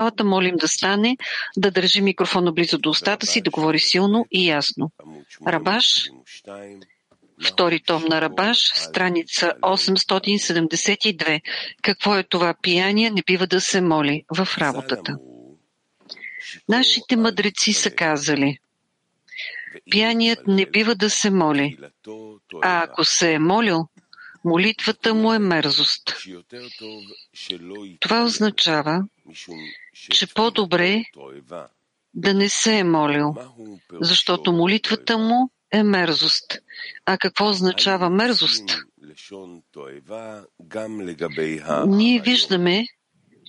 [0.00, 1.16] залата, молим да стане,
[1.56, 4.90] да държи микрофона близо до устата си, да говори силно и ясно.
[5.46, 6.10] Рабаш,
[7.46, 11.40] втори том на Рабаш, страница 872.
[11.82, 13.10] Какво е това пияние?
[13.10, 15.16] Не бива да се моли в работата.
[16.68, 18.58] Нашите мъдреци са казали,
[19.90, 21.78] пияният не бива да се моли,
[22.62, 23.88] а ако се е молил,
[24.44, 26.16] молитвата му е мерзост.
[28.00, 29.02] Това означава,
[30.10, 31.04] че по-добре
[32.14, 33.34] да не се е молил,
[34.00, 36.58] защото молитвата му е мерзост.
[37.06, 38.64] А какво означава мерзост?
[41.86, 42.86] Ние виждаме,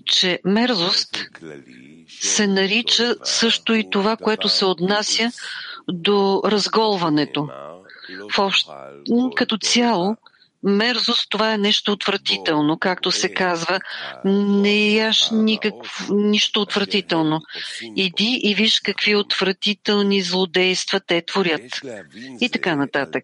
[0.05, 1.17] че мерзост
[2.07, 5.31] се нарича също и това, което се отнася
[5.87, 7.49] до разголването.
[8.35, 8.69] В общ...
[9.35, 10.15] Като цяло,
[10.63, 13.79] мерзост това е нещо отвратително, както се казва.
[14.25, 15.73] Не яш никак,
[16.09, 17.41] нищо отвратително.
[17.95, 21.61] Иди и виж какви отвратителни злодейства те творят.
[22.41, 23.23] И така нататък.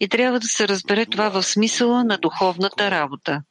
[0.00, 3.42] И трябва да се разбере това в смисъла на духовната работа.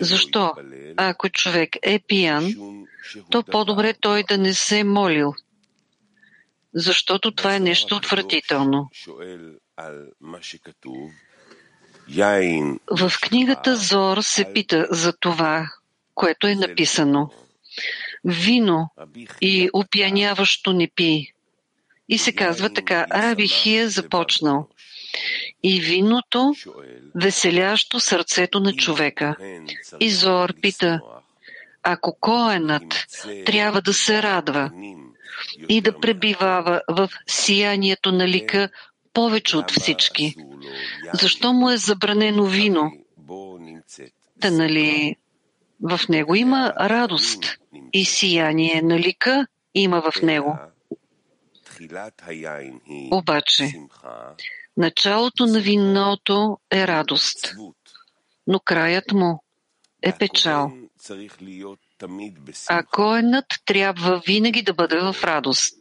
[0.00, 0.52] Защо?
[0.96, 2.54] Ако човек е пиян,
[3.30, 5.34] то по-добре той да не се е молил,
[6.74, 8.90] защото това е нещо отвратително.
[12.90, 15.70] В книгата Зор се пита за това,
[16.14, 17.30] което е написано.
[18.24, 18.90] Вино
[19.40, 21.32] и опияняващо не пи.
[22.08, 24.68] И се казва така, Раби Хия започнал.
[25.62, 26.54] И виното,
[27.14, 29.36] веселящо сърцето на човека.
[30.00, 31.00] И Зор пита,
[31.82, 33.06] ако коенът
[33.46, 34.70] трябва да се радва
[35.68, 38.68] и да пребивава в сиянието на лика
[39.12, 40.36] повече от всички,
[41.14, 42.92] защо му е забранено вино?
[44.40, 45.16] Та нали
[45.82, 47.58] в него има радост
[47.92, 50.58] и сияние на лика има в него.
[53.10, 53.72] Обаче,
[54.76, 57.54] началото на виното е радост,
[58.46, 59.42] но краят му
[60.02, 60.72] е печал.
[62.68, 65.76] А коенът трябва винаги да бъде в радост.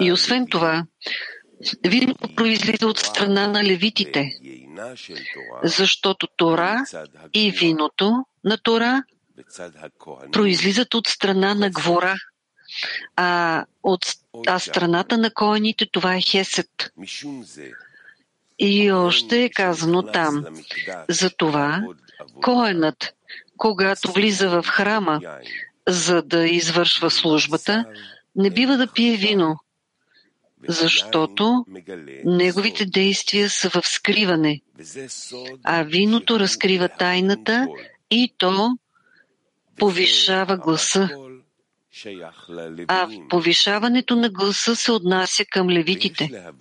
[0.00, 0.86] И освен това,
[1.86, 4.30] виното произлиза от страна на левитите,
[5.62, 6.84] защото Тора
[7.34, 9.02] и виното на Тора
[10.32, 12.14] произлизат от страна на Гвора,
[13.16, 14.06] а, от,
[14.46, 16.92] а страната на коените това е Хесет.
[18.58, 20.44] И още е казано там.
[21.08, 21.84] Затова
[22.42, 23.14] коенът,
[23.56, 25.20] когато влиза в храма,
[25.88, 27.84] за да извършва службата,
[28.36, 29.56] не бива да пие вино,
[30.68, 31.64] защото
[32.24, 34.60] неговите действия са в скриване,
[35.64, 37.68] а виното разкрива тайната
[38.10, 38.78] и то
[39.78, 41.08] повишава гласа.
[42.88, 46.52] А повишаването на гласа се отнася към левитите.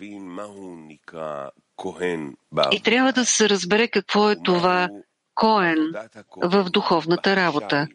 [2.72, 4.90] И трябва да се разбере какво е това
[5.36, 5.94] Коен
[6.38, 7.88] в духовната работа.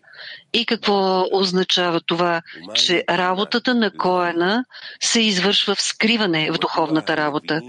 [0.52, 2.42] И какво означава това,
[2.74, 4.64] че работата на Коена
[5.00, 7.60] се извършва в скриване в духовната работа?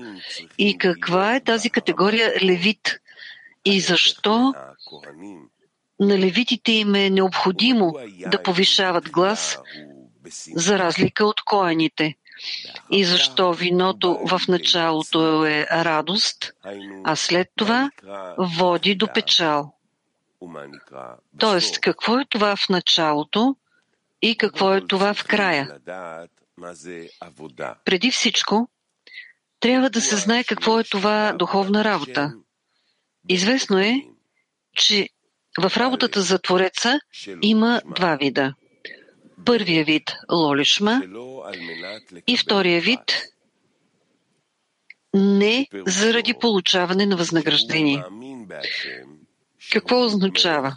[0.57, 2.99] И каква е тази категория левит?
[3.65, 4.53] И защо
[5.99, 7.95] на левитите им е необходимо
[8.27, 9.57] да повишават глас,
[10.55, 12.15] за разлика от коените?
[12.91, 16.51] И защо виното в началото е радост,
[17.03, 17.91] а след това
[18.37, 19.73] води до печал.
[21.39, 23.55] Тоест, какво е това в началото
[24.21, 25.77] и какво е това в края?
[27.85, 28.69] Преди всичко,
[29.59, 32.33] трябва да се знае какво е това духовна работа.
[33.29, 33.95] Известно е,
[34.75, 35.09] че
[35.59, 36.99] в работата за Твореца
[37.41, 38.53] има два вида.
[39.45, 41.01] Първия вид– лолишма
[42.27, 43.23] и втория вид–
[45.13, 48.03] не заради получаване на възнаграждение.
[49.71, 50.75] Какво означава?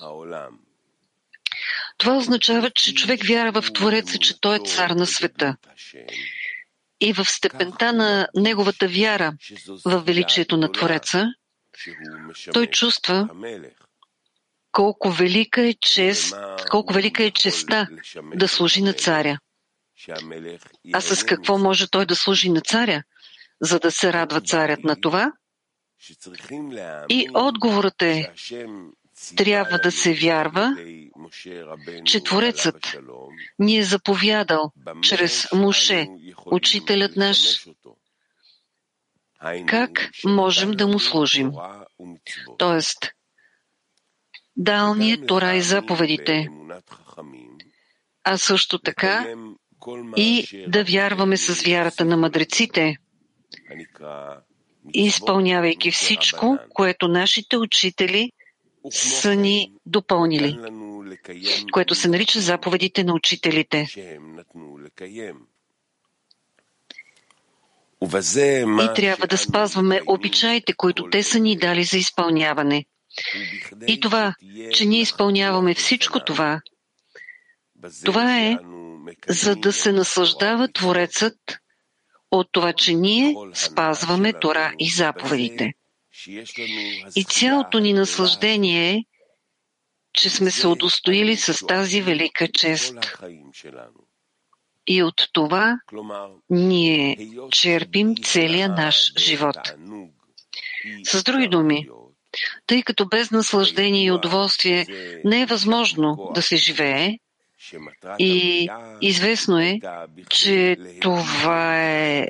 [1.98, 5.56] Това означава, че човек вярва в Твореца, че Той е цар на света.
[7.00, 9.32] И в степента на неговата вяра
[9.84, 11.26] в величието на Твореца,
[12.52, 13.28] той чувства
[14.72, 16.34] колко велика е чест,
[16.70, 17.88] колко велика е честа
[18.34, 19.38] да служи на царя.
[20.92, 23.02] А с какво може той да служи на царя,
[23.60, 25.32] за да се радва царят на това?
[27.08, 28.32] И отговорът е,
[29.36, 30.76] трябва да се вярва,
[32.04, 32.96] че Творецът
[33.58, 34.72] ни е заповядал
[35.02, 36.08] чрез Муше,
[36.46, 37.66] учителят наш,
[39.66, 41.52] как можем да му служим.
[42.58, 43.12] Тоест,
[44.56, 46.48] Дал ни е Тора и заповедите,
[48.24, 49.34] а също така
[50.16, 52.96] и да вярваме с вярата на мъдреците,
[54.94, 58.32] изпълнявайки всичко, което нашите учители
[58.90, 60.58] са ни допълнили,
[61.72, 63.86] което се нарича заповедите на учителите.
[68.80, 72.84] И трябва да спазваме обичаите, които те са ни дали за изпълняване.
[73.86, 74.34] И това,
[74.72, 76.60] че ние изпълняваме всичко това,
[78.04, 78.58] това е
[79.28, 81.38] за да се наслаждава Творецът
[82.30, 85.72] от това, че ние спазваме Тора и заповедите.
[87.16, 89.04] И цялото ни наслаждение е,
[90.12, 92.96] че сме се удостоили с тази велика чест.
[94.86, 95.76] И от това
[96.50, 97.16] ние
[97.50, 99.56] черпим целия наш живот.
[101.04, 101.88] С други думи,
[102.66, 104.86] тъй като без наслаждение и удоволствие
[105.24, 107.18] не е възможно да се живее,
[108.18, 108.68] и
[109.00, 109.80] известно е,
[110.28, 112.28] че това е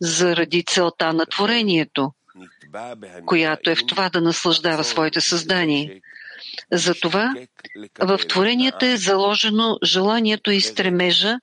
[0.00, 2.12] заради целта на творението,
[3.26, 6.00] която е в това да наслаждава своите създания.
[6.72, 7.34] Затова
[7.98, 11.38] в творенията е заложено желанието и стремежа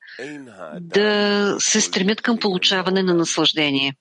[0.79, 3.95] да се стремят към получаване на наслаждение.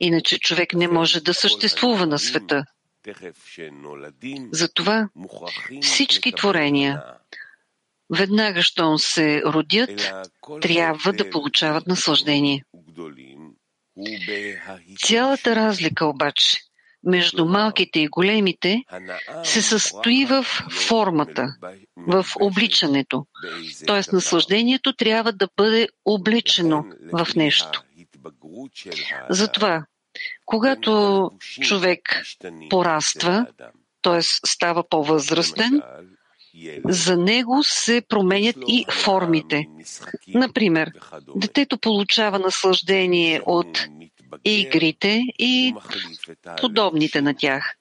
[0.00, 2.64] Иначе човек не може да съществува на света.
[4.52, 5.08] Затова
[5.82, 7.02] всички творения,
[8.10, 10.12] веднага, щом се родят,
[10.60, 12.64] трябва да получават наслаждение.
[14.98, 16.58] Цялата разлика обаче
[17.04, 18.82] между малките и големите
[19.44, 21.56] се състои в формата,
[21.96, 23.26] в обличането.
[23.86, 24.02] Т.е.
[24.12, 27.82] наслаждението трябва да бъде обличено в нещо.
[29.30, 29.84] Затова,
[30.44, 31.30] когато
[31.60, 32.22] човек
[32.70, 33.46] пораства,
[34.02, 34.22] т.е.
[34.22, 35.82] става по-възрастен,
[36.88, 39.66] за него се променят и формите.
[40.28, 40.90] Например,
[41.36, 43.86] детето получава наслаждение от
[44.44, 45.74] игрите и
[46.60, 47.74] подобните на тях.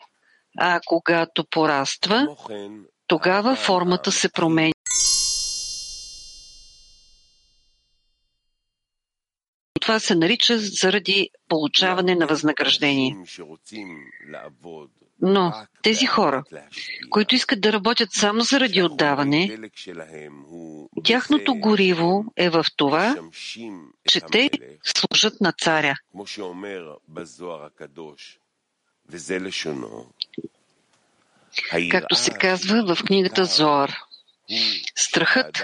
[0.58, 2.28] А когато пораства,
[3.08, 4.74] тогава формата се променя.
[9.81, 13.18] Това се нарича заради получаване на възнаграждение.
[15.21, 16.44] Но тези хора,
[17.10, 19.57] които искат да работят само заради отдаване,
[21.04, 23.15] тяхното гориво е в това,
[24.07, 24.50] че те
[24.83, 25.95] служат на царя.
[31.92, 33.95] Както се казва в книгата Зоар.
[34.95, 35.63] Страхът,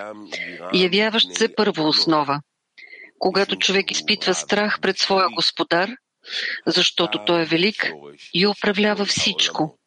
[0.74, 2.42] явяващ се първооснова.
[3.20, 5.90] Когато човек изпитва страх пред своя господар,
[6.66, 7.92] защото той е велик
[8.34, 9.80] и управлява всичко.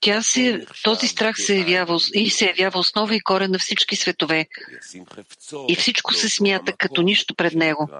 [0.00, 4.46] Тя се, този страх се явява, и се явява основа и корен на всички светове.
[5.68, 7.90] И всичко се смята като нищо пред него.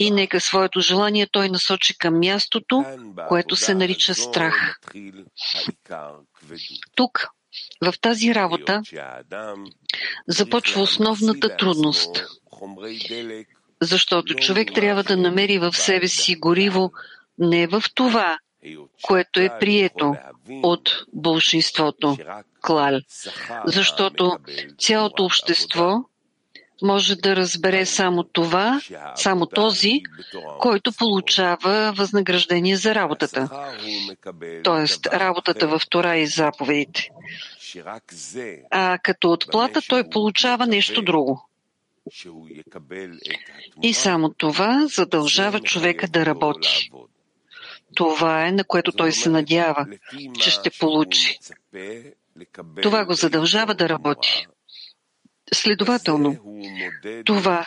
[0.00, 2.84] И нека своето желание той насочи към мястото,
[3.28, 4.80] което се нарича страх.
[6.96, 7.28] Тук,
[7.80, 8.82] в тази работа,
[10.28, 12.24] започва основната трудност
[13.84, 16.92] защото човек трябва да намери в себе си гориво
[17.38, 18.38] не в това,
[19.02, 20.14] което е прието
[20.62, 22.16] от бълшинството,
[22.60, 23.00] клал,
[23.66, 24.38] защото
[24.78, 26.04] цялото общество
[26.82, 28.80] може да разбере само това,
[29.14, 30.02] само този,
[30.58, 33.48] който получава възнаграждение за работата.
[34.64, 37.08] Тоест, работата в Тора и заповедите.
[38.70, 41.48] А като отплата той получава нещо друго.
[43.82, 46.90] И само това задължава човека да работи.
[47.94, 49.86] Това е на което той се надява,
[50.40, 51.38] че ще получи.
[52.82, 54.46] Това го задължава да работи.
[55.54, 56.36] Следователно,
[57.24, 57.66] това,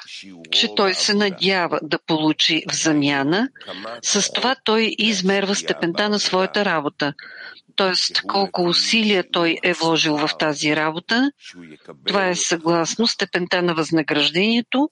[0.51, 3.50] че той се надява да получи в замяна,
[4.01, 7.13] с това той измерва степента на своята работа,
[7.77, 8.13] т.е.
[8.27, 11.31] колко усилия той е вложил в тази работа,
[12.07, 14.89] това е съгласно степента на възнаграждението,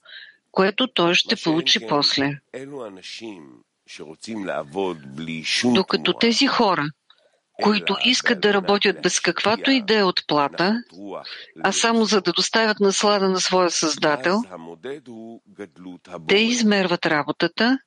[0.51, 2.39] което той ще получи после.
[5.65, 6.85] Докато тези хора,
[7.63, 10.83] които искат да работят без каквато и да е отплата,
[11.63, 14.41] а само за да доставят наслада на своя Създател,
[16.27, 17.77] те измерват работата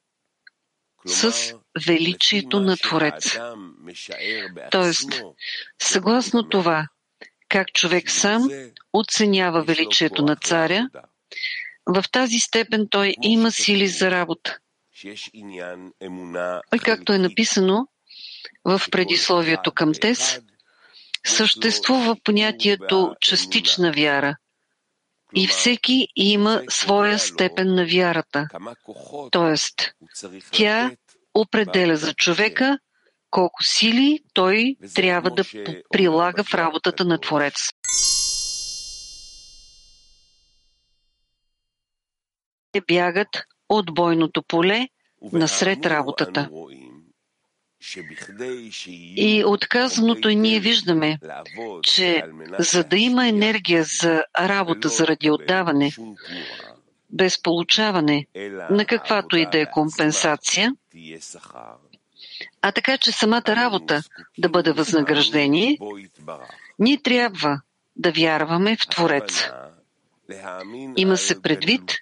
[1.08, 1.54] с
[1.86, 3.54] величието на Твореца.
[4.70, 5.22] Тоест,
[5.82, 6.88] съгласно това,
[7.48, 8.48] как човек сам
[8.92, 10.88] оценява величието на царя,
[11.86, 14.58] в тази степен той има сили за работа.
[16.74, 17.86] И както е написано
[18.64, 20.40] в предисловието към Тес,
[21.26, 24.36] съществува понятието частична вяра
[25.34, 28.48] и всеки има своя степен на вярата.
[29.30, 29.74] Тоест,
[30.50, 30.90] тя
[31.34, 32.78] определя за човека
[33.30, 35.44] колко сили той трябва да
[35.90, 37.54] прилага в работата на Творец.
[42.72, 43.28] Те бягат
[43.68, 44.88] от бойното поле
[45.32, 46.50] насред работата.
[49.16, 51.18] И отказаното ние виждаме,
[51.82, 52.24] че
[52.58, 55.90] за да има енергия за работа заради отдаване,
[57.10, 58.26] без получаване
[58.70, 60.72] на каквато и да е компенсация,
[62.62, 64.02] а така че самата работа
[64.38, 65.78] да бъде възнаграждение,
[66.78, 67.60] ние трябва
[67.96, 69.50] да вярваме в Творец.
[70.96, 71.94] Има се предвид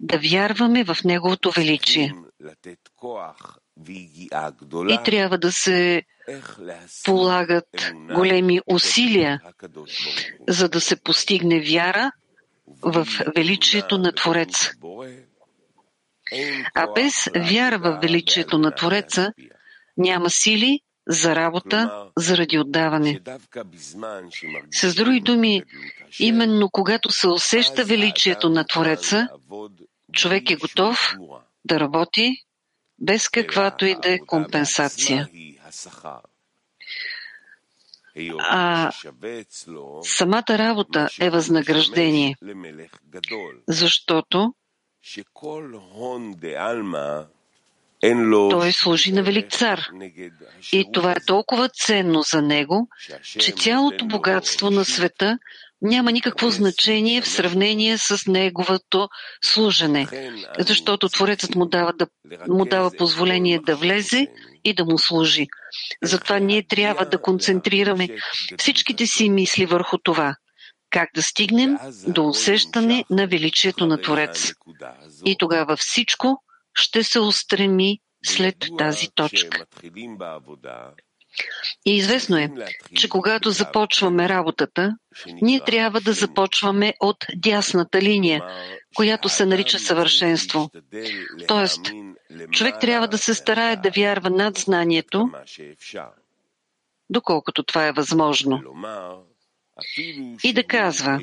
[0.00, 2.14] да вярваме в Неговото величие.
[4.88, 6.02] И трябва да се
[7.04, 9.40] полагат големи усилия,
[10.48, 12.12] за да се постигне вяра
[12.82, 13.06] в
[13.36, 14.70] величието на Творец.
[16.74, 19.32] А без вяра в величието на Твореца
[19.96, 23.20] няма сили за работа заради отдаване.
[24.70, 25.62] С други думи,
[26.18, 29.28] именно когато се усеща величието на Твореца,
[30.12, 31.14] човек е готов
[31.64, 32.46] да работи
[32.98, 35.28] без каквато и да е компенсация.
[38.38, 38.92] А
[40.02, 42.36] самата работа е възнаграждение,
[43.68, 44.54] защото
[48.50, 49.88] той служи на велик цар.
[50.72, 52.88] И това е толкова ценно за него,
[53.22, 55.38] че цялото богатство на света
[55.82, 59.08] няма никакво значение в сравнение с неговото
[59.44, 60.06] служене,
[60.58, 62.06] защото Творецът му дава, да,
[62.48, 64.26] му дава позволение да влезе
[64.64, 65.46] и да му служи.
[66.02, 68.08] Затова ние трябва да концентрираме
[68.58, 70.36] всичките си мисли върху това.
[70.90, 71.78] Как да стигнем
[72.08, 74.52] до усещане на величието на Творец.
[75.24, 76.42] И тогава всичко
[76.74, 79.66] ще се устреми след тази точка.
[81.86, 82.50] И известно е,
[82.94, 84.96] че когато започваме работата,
[85.42, 88.44] ние трябва да започваме от дясната линия,
[88.94, 90.70] която се нарича съвършенство.
[91.48, 91.80] Тоест,
[92.50, 95.30] човек трябва да се старае да вярва над знанието,
[97.10, 98.62] доколкото това е възможно.
[100.44, 101.20] И да казва,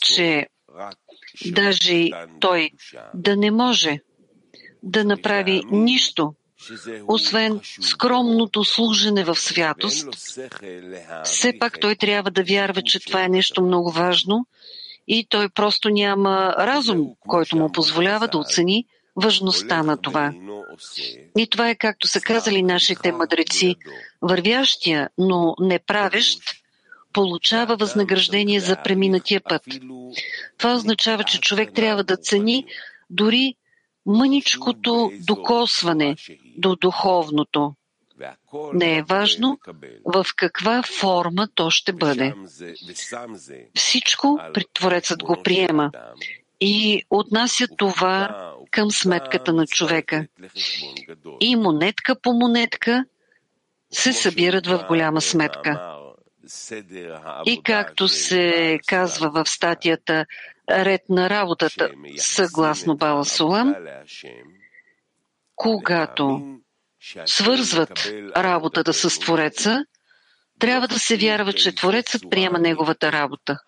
[0.00, 0.46] че
[1.46, 2.08] даже
[2.40, 2.70] той
[3.14, 3.98] да не може
[4.82, 6.34] да направи нищо,
[7.08, 10.08] освен скромното служене в святост,
[11.24, 14.46] все пак той трябва да вярва, че това е нещо много важно
[15.08, 18.84] и той просто няма разум, който му позволява да оцени
[19.16, 20.32] важността на това.
[21.38, 23.76] И това е както са казали нашите мъдреци,
[24.22, 26.40] вървящия, но не правещ,
[27.12, 29.62] получава възнаграждение за преминатия път.
[30.58, 32.64] Това означава, че човек трябва да цени
[33.10, 33.54] дори
[34.06, 36.16] мъничкото докосване
[36.56, 37.74] до духовното.
[38.74, 39.58] Не е важно
[40.04, 42.34] в каква форма то ще бъде.
[43.74, 44.38] Всичко
[44.72, 45.90] Творецът го приема
[46.60, 50.26] и отнася това към сметката на човека.
[51.40, 53.04] И монетка по монетка
[53.92, 55.96] се събират в голяма сметка.
[57.46, 60.26] И както се казва в статията
[60.70, 63.74] ред на работата, съгласно Бала Сулам,
[65.54, 66.56] когато
[67.26, 69.84] свързват работата с Твореца,
[70.58, 73.58] трябва да се вярва, че Творецът приема неговата работа.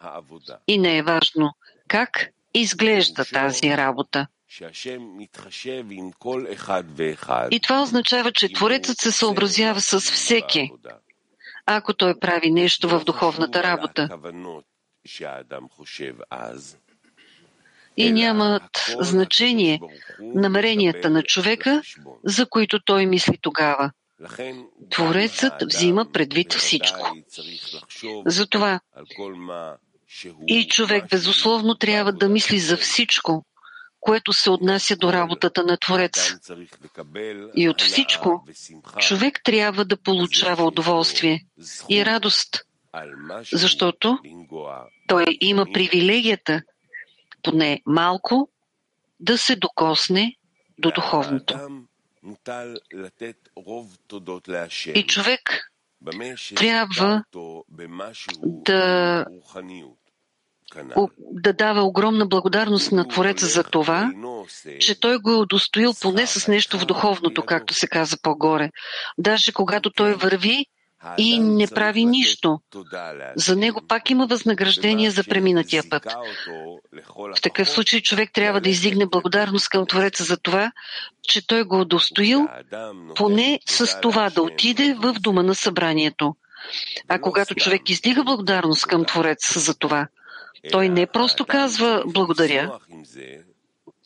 [0.66, 1.52] И не е важно
[1.88, 4.26] как изглежда тази работа.
[7.50, 10.72] И това означава, че Творецът се съобразява с всеки,
[11.66, 14.08] ако той прави нещо в духовната работа
[17.98, 19.80] и нямат значение
[20.20, 21.82] намеренията на човека,
[22.24, 23.90] за които той мисли тогава.
[24.90, 27.16] Творецът взима предвид всичко.
[28.26, 28.80] Затова
[30.48, 33.44] и човек безусловно трябва да мисли за всичко,
[34.00, 36.34] което се отнася до работата на Творец.
[37.56, 38.44] И от всичко
[38.98, 41.44] човек трябва да получава удоволствие
[41.88, 42.60] и радост,
[43.52, 44.18] защото
[45.06, 46.62] той има привилегията
[47.42, 48.48] поне малко
[49.20, 50.36] да се докосне
[50.78, 51.58] до духовното.
[54.94, 55.70] И човек
[56.56, 57.24] трябва
[58.34, 59.26] да,
[61.18, 64.12] да дава огромна благодарност на Твореца за това,
[64.80, 68.70] че той го е удостоил поне с нещо в духовното, както се каза по-горе.
[69.18, 70.66] Даже когато той върви
[71.18, 72.60] и не прави нищо.
[73.36, 76.06] За него пак има възнаграждение за преминатия път.
[77.16, 80.72] В такъв случай човек трябва да издигне благодарност към Твореца за това,
[81.22, 82.48] че той го удостоил,
[83.14, 86.36] поне с това да отиде в дома на събранието.
[87.08, 90.08] А когато човек издига благодарност към Твореца за това,
[90.72, 92.78] той не просто казва благодаря,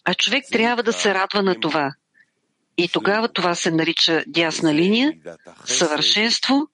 [0.04, 1.94] а човек трябва да се радва на това.
[2.76, 5.12] И тогава това се нарича дясна линия,
[5.64, 6.68] съвършенство,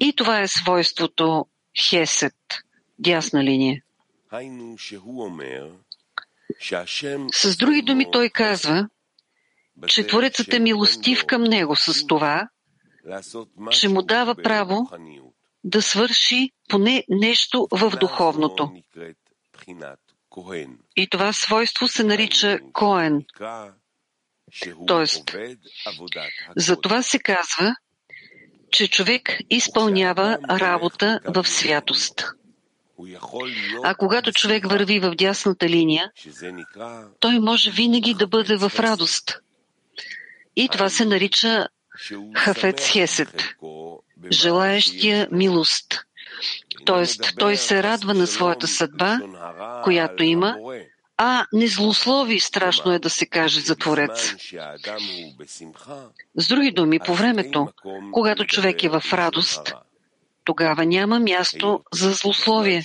[0.00, 1.46] и това е свойството
[1.78, 2.34] Хесет,
[2.98, 3.82] дясна линия.
[7.32, 8.88] С други думи той казва,
[9.86, 12.48] че Творецът е милостив към него с това,
[13.70, 14.90] че му дава право
[15.64, 18.72] да свърши поне нещо в духовното.
[20.96, 23.24] И това свойство се нарича Коен.
[24.86, 25.36] Тоест,
[26.56, 27.74] за това се казва,
[28.70, 32.24] че човек изпълнява работа в святост.
[33.84, 36.10] А когато човек върви в дясната линия,
[37.20, 39.40] той може винаги да бъде в радост.
[40.56, 41.66] И това се нарича
[42.34, 43.44] Хафец Хесет,
[44.32, 46.04] желаещия милост.
[46.84, 49.18] Тоест, той се радва на своята съдба,
[49.84, 50.56] която има,
[51.22, 54.34] а не злослови страшно е да се каже за Творец.
[56.34, 57.68] С други думи, по времето,
[58.12, 59.74] когато човек е в радост,
[60.44, 62.82] тогава няма място за злословие,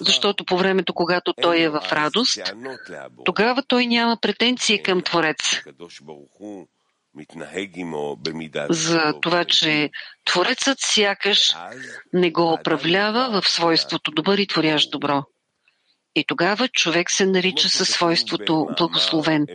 [0.00, 2.54] защото по времето, когато той е в радост,
[3.24, 5.62] тогава той няма претенции към Творец.
[8.70, 9.90] За това, че
[10.24, 11.56] Творецът сякаш
[12.12, 15.24] не го управлява в свойството добър и творящ добро.
[16.16, 19.46] И тогава човек се нарича със свойството благословен.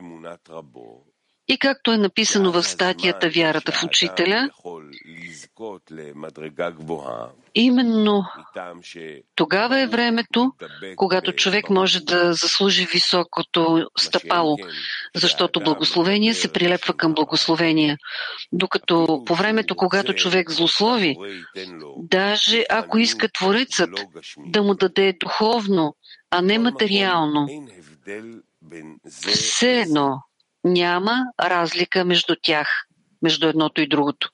[1.48, 4.50] И както е написано в статията Вярата в учителя,
[7.56, 8.24] именно
[9.36, 10.52] тогава е времето,
[10.96, 14.58] когато човек може да заслужи високото стъпало,
[15.16, 17.98] защото благословение се прилепва към благословение.
[18.52, 21.16] Докато по времето, когато човек злослови,
[21.98, 23.90] даже ако иска Творецът
[24.38, 25.96] да му даде духовно,
[26.31, 27.49] а не материално,
[29.11, 30.23] все едно
[30.65, 32.69] няма разлика между тях,
[33.23, 34.31] между едното и другото.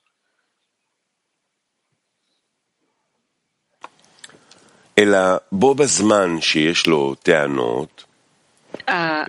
[4.99, 8.05] אלא בו בזמן שיש לו טענות,
[8.87, 9.27] а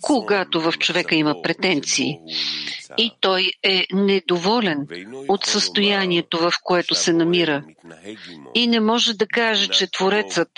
[0.00, 2.18] когато в човека има претенции
[2.98, 4.86] и той е недоволен
[5.28, 7.64] от състоянието, в което се намира
[8.54, 10.50] и не може да каже, че Творецът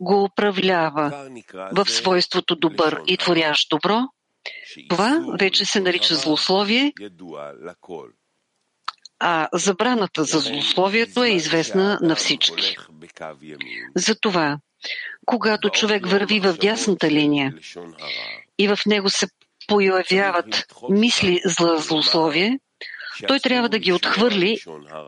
[0.00, 1.30] го управлява
[1.72, 4.00] в свойството добър и творящ добро,
[4.88, 6.92] това вече се нарича злословие,
[9.20, 12.76] а забраната за злословието е известна на всички.
[13.96, 14.58] Затова,
[15.26, 17.54] когато човек върви в дясната линия
[18.58, 19.26] и в него се
[19.68, 22.58] появяват мисли за злословие,
[23.28, 24.58] той трябва да ги отхвърли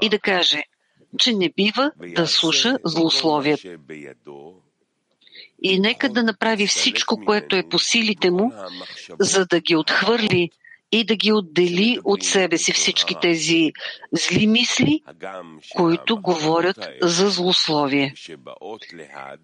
[0.03, 0.63] и да каже,
[1.19, 4.60] че не бива да слуша злословието
[5.63, 8.53] и нека да направи всичко, което е по силите му,
[9.21, 10.51] за да ги отхвърли
[10.93, 13.73] и да ги отдели от себе си всички тези
[14.13, 15.03] зли мисли,
[15.77, 18.15] които говорят за злословие.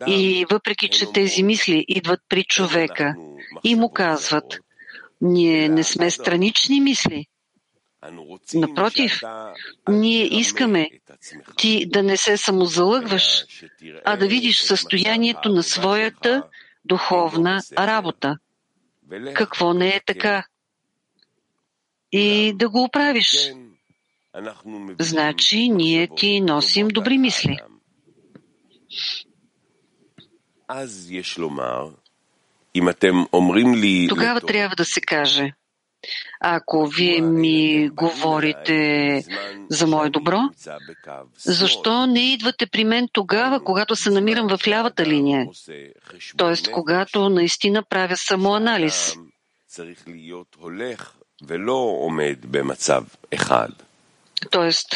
[0.06, 3.14] И въпреки, че тези мисли идват при човека
[3.64, 4.58] и му казват,
[5.20, 7.26] ние не сме странични мисли,
[8.54, 9.20] Напротив,
[9.88, 10.90] ние искаме
[11.56, 13.44] ти да не се самозалъгваш,
[14.04, 16.42] а да видиш състоянието на своята
[16.84, 18.38] духовна работа.
[19.34, 20.44] Какво не е така?
[22.12, 23.52] И да го оправиш.
[25.00, 27.58] Значи, ние ти носим добри мисли.
[34.08, 35.52] Тогава трябва да се каже–
[36.40, 39.24] ако вие ми говорите
[39.70, 40.40] за мое добро,
[41.36, 45.46] защо не идвате при мен тогава, когато се намирам в лявата линия?
[46.36, 49.14] Тоест, когато наистина правя самоанализ.
[54.50, 54.88] Тоест,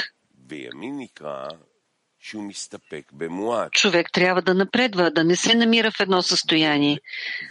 [3.70, 7.00] Човек трябва да напредва, да не се намира в едно състояние.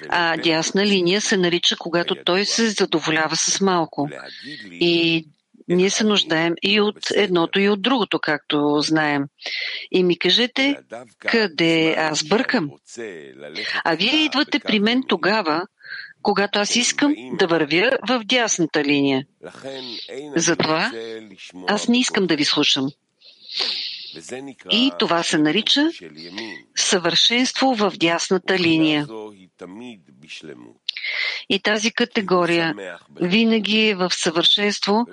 [0.10, 4.10] А дясна линия се нарича, когато той се задоволява с малко.
[4.72, 5.26] И
[5.68, 9.24] ние се нуждаем и от едното, и от другото, както знаем.
[9.92, 10.78] И ми кажете,
[11.20, 12.70] къде аз бъркам?
[13.84, 15.62] А вие идвате при мен тогава,
[16.22, 19.26] когато аз искам да вървя в дясната линия.
[20.36, 20.92] Затова
[21.68, 22.90] аз не искам да ви слушам.
[24.72, 25.90] И това се нарича
[26.76, 29.08] съвършенство в дясната линия.
[31.50, 32.76] И тази категория
[33.22, 35.06] винаги е в съвършенство,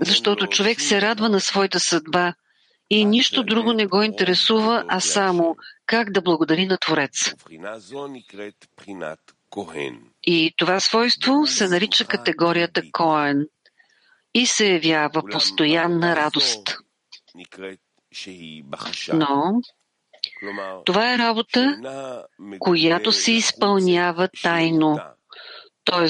[0.00, 2.34] защото човек се радва на своята съдба
[2.90, 5.56] и нищо друго не го интересува, а само
[5.86, 7.34] как да благодари на Творец.
[10.26, 13.46] И това свойство се нарича категорията Коен
[14.34, 16.76] и се явява постоянна радост.
[19.12, 19.60] Но
[20.84, 21.78] това е работа,
[22.58, 24.98] която се изпълнява тайно,
[25.84, 26.08] т.е.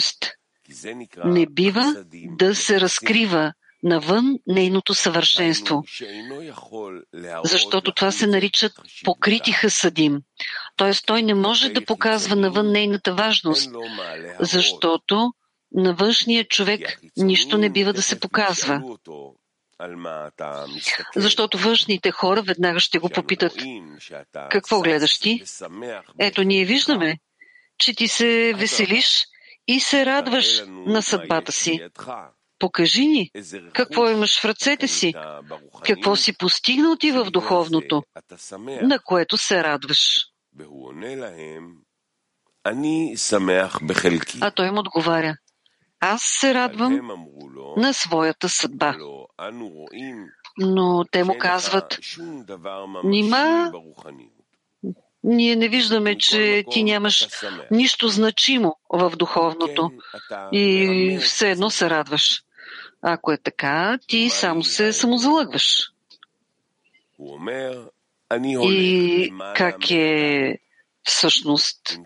[1.25, 2.05] не бива
[2.38, 5.85] да се разкрива навън нейното съвършенство.
[7.44, 8.73] Защото това се наричат
[9.05, 10.23] покрити хасадим.
[10.77, 10.92] Т.е.
[11.07, 13.71] той не може да показва навън нейната важност,
[14.40, 15.33] защото
[15.73, 18.83] на външния човек нищо не бива да се показва.
[21.16, 23.52] Защото външните хора веднага ще го попитат
[24.50, 25.42] какво гледаш ти?
[26.18, 27.18] Ето ние виждаме,
[27.78, 29.24] че ти се веселиш
[29.68, 31.80] и се радваш на съдбата си.
[32.58, 33.30] Покажи ни
[33.72, 35.14] какво имаш в ръцете си,
[35.84, 38.02] какво си постигнал ти в духовното,
[38.82, 40.24] на което се радваш.
[44.40, 45.36] А той им отговаря.
[46.00, 47.00] Аз се радвам
[47.76, 48.96] на своята съдба.
[50.58, 51.98] Но те му казват,
[53.04, 53.72] нима
[55.24, 57.28] ние не виждаме, че ти нямаш
[57.70, 59.90] нищо значимо в духовното
[60.52, 62.42] и все едно се радваш.
[63.02, 65.92] Ако е така, ти само се самозалъгваш.
[68.44, 70.58] И как е
[71.02, 71.98] всъщност?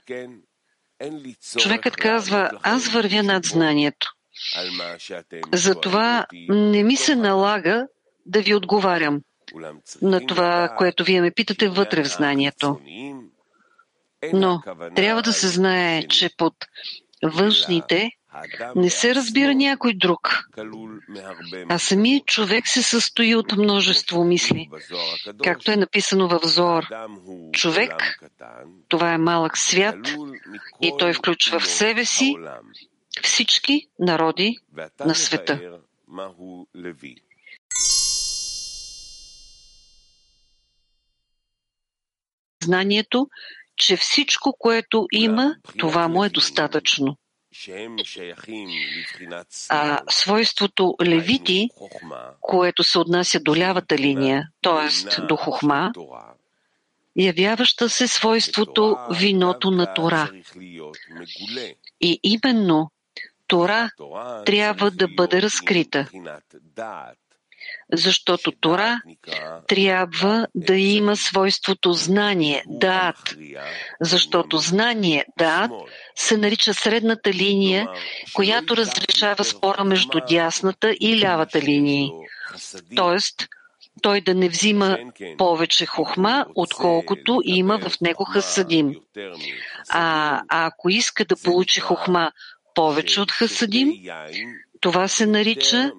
[1.58, 4.12] Човекът казва, аз вървя над знанието.
[5.52, 7.86] Затова не ми се налага
[8.26, 9.20] да ви отговарям
[10.02, 12.80] на това, което вие ме питате вътре в знанието.
[14.32, 14.62] Но
[14.96, 16.54] трябва да се знае, че под
[17.22, 18.10] външните
[18.76, 20.48] не се разбира някой друг,
[21.68, 24.68] а самият човек се състои от множество мисли.
[25.44, 26.84] Както е написано в Зор,
[27.52, 28.22] човек,
[28.88, 30.08] това е малък свят
[30.80, 32.36] и той включва в себе си
[33.22, 34.56] всички народи
[35.04, 35.60] на света.
[42.64, 43.28] Знанието,
[43.76, 47.16] че всичко, което има, това му е достатъчно.
[49.68, 51.68] А свойството левити,
[52.40, 55.20] което се отнася до лявата линия, т.е.
[55.20, 55.92] до хохма,
[57.16, 60.30] явяваща се свойството виното на Тора.
[62.00, 62.90] И именно
[63.46, 63.90] Тора
[64.46, 66.08] трябва да бъде разкрита
[67.92, 69.00] защото Тора
[69.68, 73.36] трябва да има свойството знание, даат,
[74.00, 75.70] защото знание, даат,
[76.14, 77.88] се нарича средната линия,
[78.32, 82.10] която разрешава спора между дясната и лявата линии.
[82.96, 83.48] Тоест,
[84.02, 84.98] той да не взима
[85.38, 88.94] повече хохма, отколкото има в него хасадим.
[89.90, 92.32] А, а ако иска да получи хохма
[92.74, 93.92] повече от хасадим,
[94.82, 95.92] това се нарича,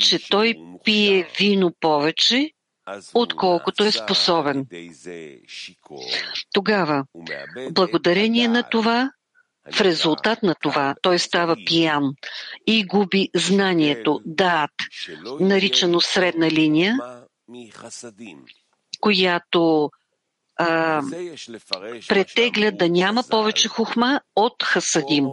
[0.00, 2.50] че той пие вино повече,
[3.14, 4.66] отколкото е способен.
[6.52, 7.04] Тогава,
[7.70, 9.10] благодарение на това,
[9.72, 12.14] в резултат на това, той става пиян
[12.66, 14.70] и губи знанието, даат,
[15.40, 16.98] наричано средна линия,
[19.00, 19.90] която
[20.56, 21.02] а,
[22.08, 25.26] претегля да няма повече хухма от хасадим.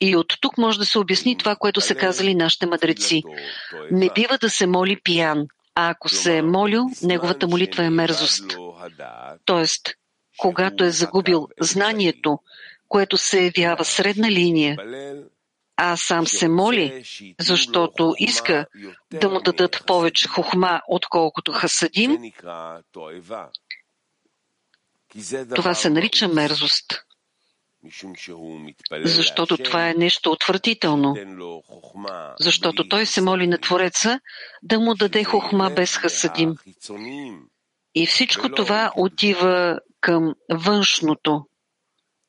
[0.00, 3.22] И от тук може да се обясни това, което са казали нашите мъдреци.
[3.90, 8.56] Не бива да се моли пиян, а ако се е молил, неговата молитва е мерзост.
[9.44, 9.94] Тоест,
[10.38, 12.38] когато е загубил знанието,
[12.88, 14.76] което се явява средна линия,
[15.76, 17.04] а сам се моли,
[17.40, 18.66] защото иска
[19.12, 22.18] да му дадат повече хохма, отколкото хасадим,
[25.54, 27.05] това се нарича мерзост
[29.04, 31.16] защото това е нещо отвратително,
[32.40, 34.20] защото той се моли на Твореца
[34.62, 36.54] да му даде хохма без хасадим.
[37.94, 41.44] И всичко това отива към външното,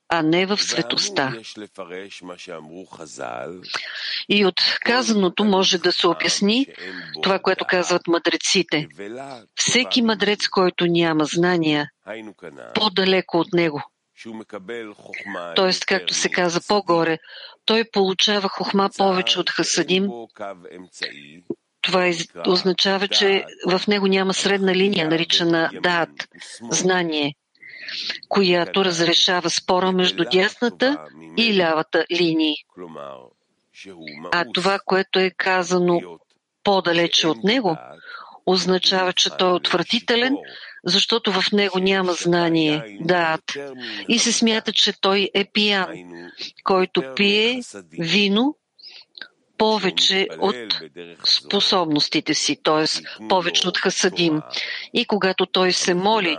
[0.09, 1.41] а не в светоста.
[4.29, 6.67] И от казаното може да се обясни
[7.23, 8.87] това, което казват мъдреците.
[9.55, 11.89] Всеки мъдрец, който няма знания,
[12.75, 13.83] по-далеко от него–
[15.55, 15.71] Т.е.
[15.87, 17.17] както се каза по-горе,
[17.65, 20.07] той получава хохма повече от хасадим.
[21.81, 22.11] Това
[22.47, 26.09] означава, че в него няма средна линия, наричана дат,
[26.71, 27.35] знание,
[28.29, 31.05] която разрешава спора между дясната
[31.37, 32.55] и лявата линии.
[34.31, 36.01] А това, което е казано
[36.63, 37.77] по-далече от него,
[38.45, 40.37] означава, че той е отвратителен,
[40.85, 43.41] защото в него няма знание, дат,
[44.07, 45.87] и се смята, че той е пиян,
[46.63, 47.61] който пие
[47.99, 48.55] вино
[49.57, 50.81] повече от
[51.25, 52.85] способностите си, т.е.
[53.27, 54.41] повече от хасадим.
[54.93, 56.37] И когато той се моли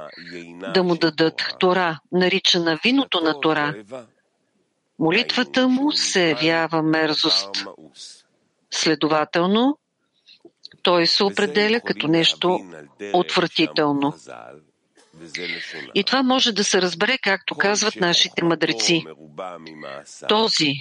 [0.75, 3.75] да му дадат Тора, наричана виното на Тора,
[4.99, 7.65] молитвата му се явява мерзост.
[8.71, 9.79] Следователно,
[10.83, 12.61] той се определя като нещо
[13.13, 14.15] отвратително.
[15.95, 19.05] И това може да се разбере, както казват нашите мъдреци.
[20.29, 20.73] Този,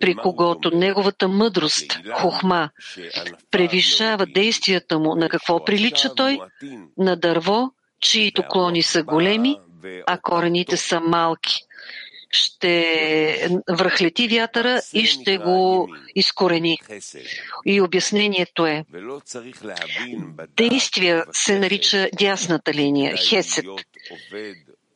[0.00, 2.70] при когото неговата мъдрост, хохма,
[3.50, 6.40] превишава действията му, на какво прилича той?
[6.98, 9.56] На дърво, чието клони са големи,
[10.06, 11.65] а корените са малки
[12.36, 16.78] ще връхлети вятъра и ще го изкорени.
[17.66, 18.84] И обяснението е,
[20.56, 23.64] действие се нарича дясната линия, хесет.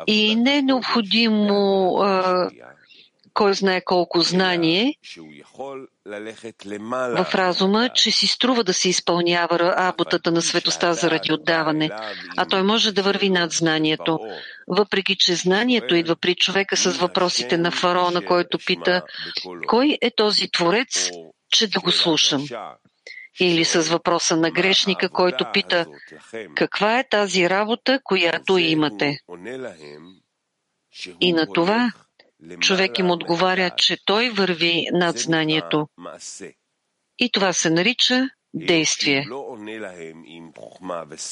[0.07, 2.51] И не е необходимо а,
[3.35, 4.95] кой знае колко знание
[7.17, 11.91] в разума, че си струва да се изпълнява работата на светоста заради отдаване,
[12.37, 14.19] а той може да върви над знанието.
[14.69, 19.03] Въпреки, че знанието идва при човека с въпросите на фараона, който пита,
[19.67, 21.11] кой е този творец,
[21.51, 22.47] че да го слушам?
[23.41, 25.87] Или с въпроса на грешника, който пита,
[26.55, 29.19] каква е тази работа, която имате?
[31.21, 31.93] И на това
[32.61, 35.89] човек им отговаря, че той върви над знанието.
[37.19, 39.29] И това се нарича действие.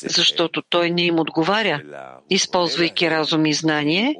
[0.02, 1.82] Защото той не им отговаря,
[2.30, 4.14] използвайки разум и знание,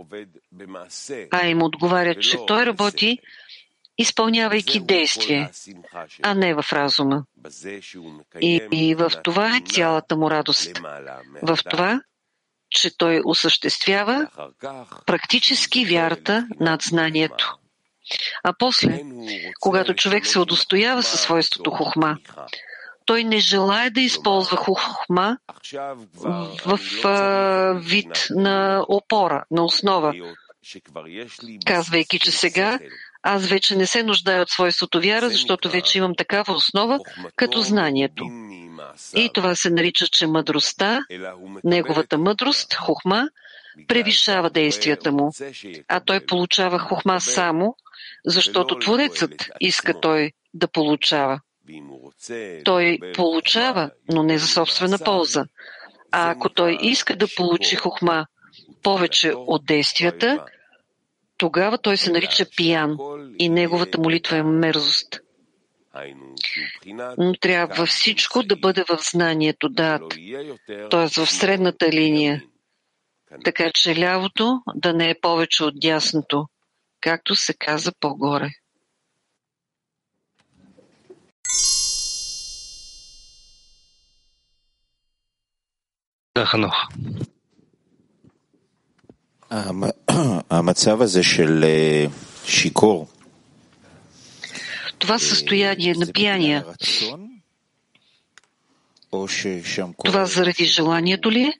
[1.31, 3.19] а им отговаря, че той работи,
[3.99, 5.51] изпълнявайки действие,
[6.23, 7.25] а не в разума.
[8.41, 10.79] И, и в това е цялата му радост.
[11.43, 12.01] В това,
[12.71, 14.29] че той осъществява
[15.07, 17.59] практически вярата над знанието.
[18.43, 19.03] А после,
[19.61, 22.17] когато човек се удостоява със свойството хохма,
[23.05, 25.39] той не желая да използва хохма
[26.67, 26.79] в
[27.81, 30.15] вид на опора, на основа,
[31.67, 32.79] казвайки, че сега
[33.23, 36.99] аз вече не се нуждая от свойството вяра, защото вече имам такава основа,
[37.37, 38.25] като знанието.
[39.15, 41.01] И това се нарича, че мъдростта,
[41.65, 43.29] неговата мъдрост, хохма,
[43.89, 45.33] превишава действията му,
[45.89, 47.77] а той получава хохма само,
[48.27, 51.41] защото Творецът иска той да получава.
[52.65, 55.45] Той получава, но не за собствена полза.
[56.13, 58.27] А ако той иска да получи хохма
[58.83, 60.45] повече от действията,
[61.37, 62.97] тогава той се нарича пиян
[63.39, 65.21] и неговата молитва е мерзост.
[67.18, 70.02] Но трябва всичко да бъде в знанието, дат,
[70.68, 71.08] т.е.
[71.08, 72.44] в средната линия,
[73.46, 76.48] така че лявото да не е повече от дясното,
[77.02, 78.50] както се каза по-горе.
[86.46, 86.76] חנוך.
[90.50, 91.66] המצב הזה של
[92.46, 93.08] שיכור
[94.99, 96.65] това състояние на пияния,
[100.05, 101.53] това заради желанието ли е?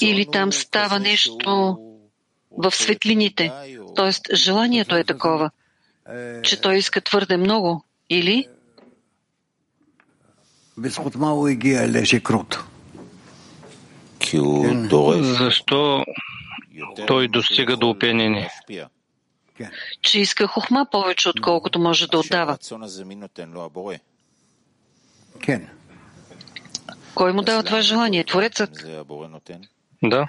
[0.00, 1.76] Или там става нещо
[2.50, 3.52] в светлините?
[3.96, 5.50] Тоест, желанието е такова,
[6.42, 7.84] че той иска твърде много.
[8.10, 8.48] Или?
[15.22, 16.04] Защо
[17.06, 18.50] той достига до опенение?
[20.02, 22.58] Че иска хухма повече, отколкото може да отдава.
[27.14, 28.24] Кой му дава това желание?
[28.24, 28.70] Творецът?
[30.02, 30.28] Да.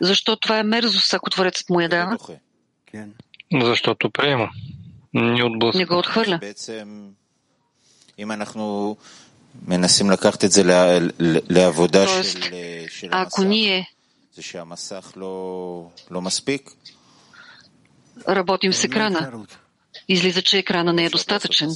[0.00, 2.18] Защо това е мерзост, ако Творецът му я дава?
[3.52, 4.50] Защото приема.
[5.14, 5.78] Не, отблъска.
[5.78, 6.38] не го отхвърля.
[12.06, 12.50] Тоест,
[13.10, 13.90] ако ние
[18.28, 19.46] работим с екрана.
[20.08, 21.70] Излиза, че екрана не е достатъчен.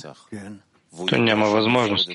[1.09, 2.11] То няма възможност.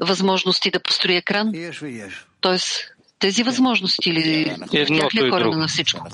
[0.00, 1.52] Възможности да построи екран?
[2.40, 6.06] Тоест, тези възможности или тях ли е корена на всичко?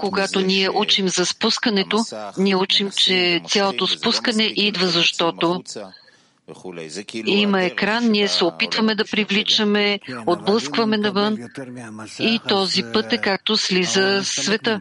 [0.00, 2.04] Когато ние учим за спускането,
[2.38, 5.62] ние учим, че цялото спускане идва, защото
[7.26, 11.38] има екран, ние се опитваме да привличаме, отблъскваме навън
[12.20, 14.80] и този път е както слиза света.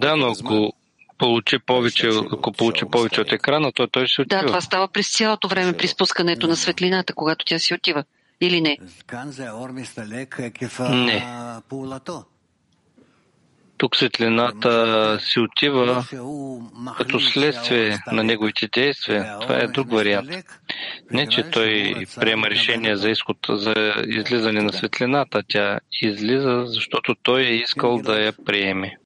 [0.00, 0.72] Да, но ако
[1.18, 4.40] получи повече, ако получи повече от екрана, то той ще отива.
[4.40, 8.04] Да, това става през цялото време при спускането на светлината, когато тя си отива.
[8.40, 8.78] Или не?
[10.90, 11.26] Не.
[13.77, 16.05] Тук светлината си отива
[16.97, 19.37] като следствие на неговите действия.
[19.41, 20.29] Това е друг вариант.
[21.11, 25.43] Не, че той приема решение за изход, за излизане на светлината.
[25.47, 28.97] Тя излиза, защото той е искал да я приеме.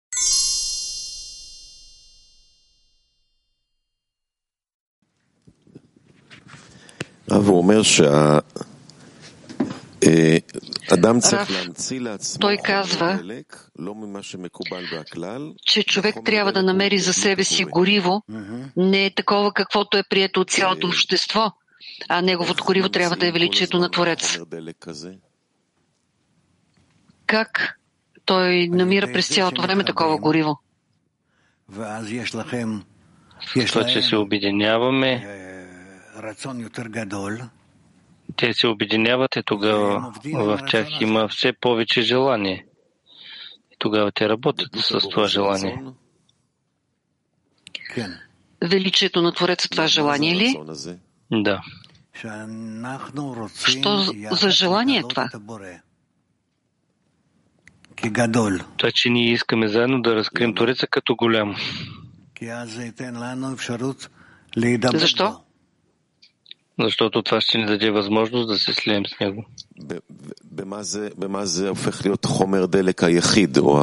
[7.31, 8.41] והוא אומר שה...
[12.40, 13.20] той казва,
[15.62, 18.22] че човек трябва да намери за себе си гориво,
[18.76, 21.52] не е такова каквото е прието от цялото общество,
[22.08, 24.38] а неговото гориво трябва да е величието на Творец.
[27.26, 27.78] Как
[28.24, 30.61] той намира през цялото време такова гориво?
[33.66, 35.26] Това, че се обединяваме,
[38.38, 42.66] те се обединяват и тогава в тях има все повече желание.
[43.72, 45.83] И тогава те работят с това желание.
[48.64, 50.57] Величието на Твореца това желание ли?
[51.31, 51.62] Да.
[53.64, 55.31] Що за желание е това?
[58.77, 61.57] Това, че ние искаме заедно да разкрием Твореца като голям.
[64.92, 65.40] Защо?
[66.79, 69.45] защото това ще ни даде възможност да се слием с него.
[71.17, 73.81] במה זה הופך להיות חומר דלק היחיד, או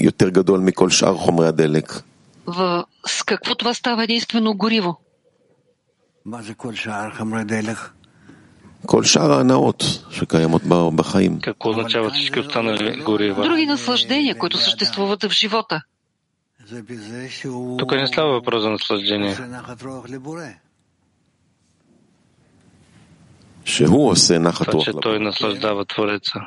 [0.00, 2.02] היותר גדול מכל שאר חומרי הדלק?
[3.06, 4.96] С какво това става единствено гориво?
[8.86, 10.62] כל שאר ההנאות שקיימות
[10.94, 11.40] בחיים.
[11.40, 13.42] Какво означава всички останали горива?
[13.42, 15.82] Други наслаждения, които съществуват в живота.
[17.78, 19.36] Тук не става въпрос за наслаждение.
[24.71, 26.39] Това, че той наслаждава Твореца.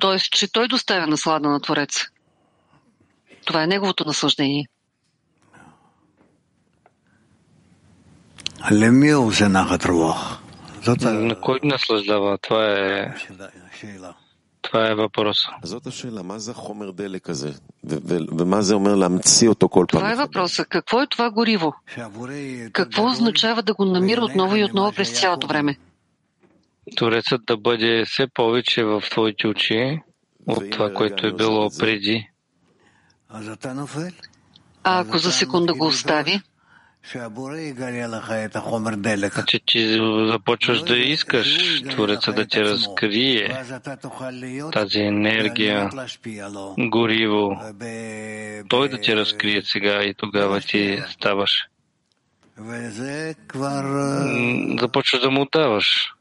[0.00, 2.00] Тоест, че той доставя наслада на Твореца.
[3.44, 4.64] Това е неговото наслаждение.
[11.26, 12.38] На кой наслаждава?
[12.38, 13.14] Това е...
[14.62, 15.52] Това е въпросът.
[19.98, 20.68] Това е въпросът.
[20.68, 21.72] Какво е това гориво?
[22.72, 25.78] Какво означава да го намира отново и отново през цялото време?
[26.96, 30.00] Творецът да бъде все повече в твоите очи
[30.46, 32.28] от това, което е било преди.
[34.84, 36.40] А ако за секунда го остави?
[39.28, 39.98] Значи ти
[40.30, 43.64] започваш да искаш Твореца да ти разкрие
[44.72, 45.90] тази енергия,
[46.78, 47.60] гориво,
[48.68, 51.64] той да ти разкрие сега и тогава ти ставаш.
[54.80, 56.14] Започваш да му даваш.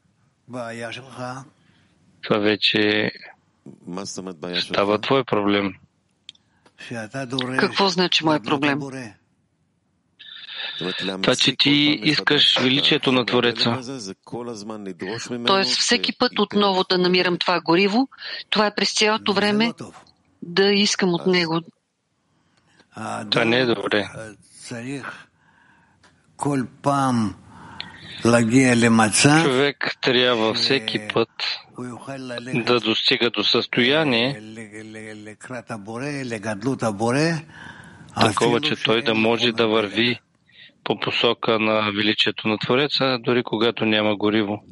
[2.22, 3.12] Това вече
[4.62, 5.74] става твой проблем.
[7.60, 8.80] Какво значи мой проблем?
[11.22, 13.82] Това, че ти искаш величието на Твореца.
[15.46, 18.08] Тоест, всеки път отново да намирам това гориво,
[18.50, 19.74] това е през цялото време
[20.42, 21.62] да искам от него.
[23.30, 24.10] Това не е добре.
[29.44, 31.30] Човек трябва всеки път
[32.66, 34.42] да достига до състояние,
[38.22, 40.20] такова, че той да може да върви
[40.84, 44.64] по посока на величието на Твореца, дори когато няма гориво.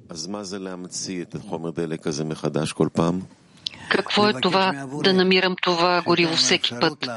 [3.90, 7.08] Какво е това да намирам това гориво всеки път?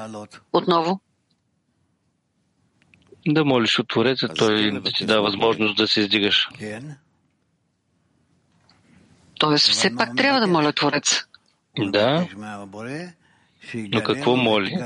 [0.53, 1.01] Отново?
[3.29, 6.49] Да молиш от Твореца, той да ти дава възможност да се издигаш.
[9.39, 11.25] Тоест, все пак трябва да моля Твореца.
[11.79, 12.29] Да.
[13.75, 14.77] Но какво моли?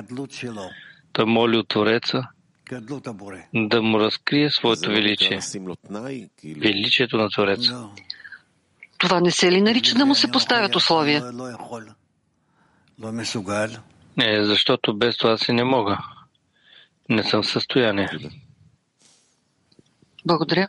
[1.15, 2.23] Да моли от Твореца
[3.55, 5.41] да му разкрие своето величие,
[6.45, 7.89] величието на Твореца.
[8.99, 11.33] Това не се ли нарича да му се поставят условия?
[14.17, 15.99] Не, защото без това си не мога.
[17.10, 18.10] Не съм в състояние.
[20.26, 20.68] Благодаря.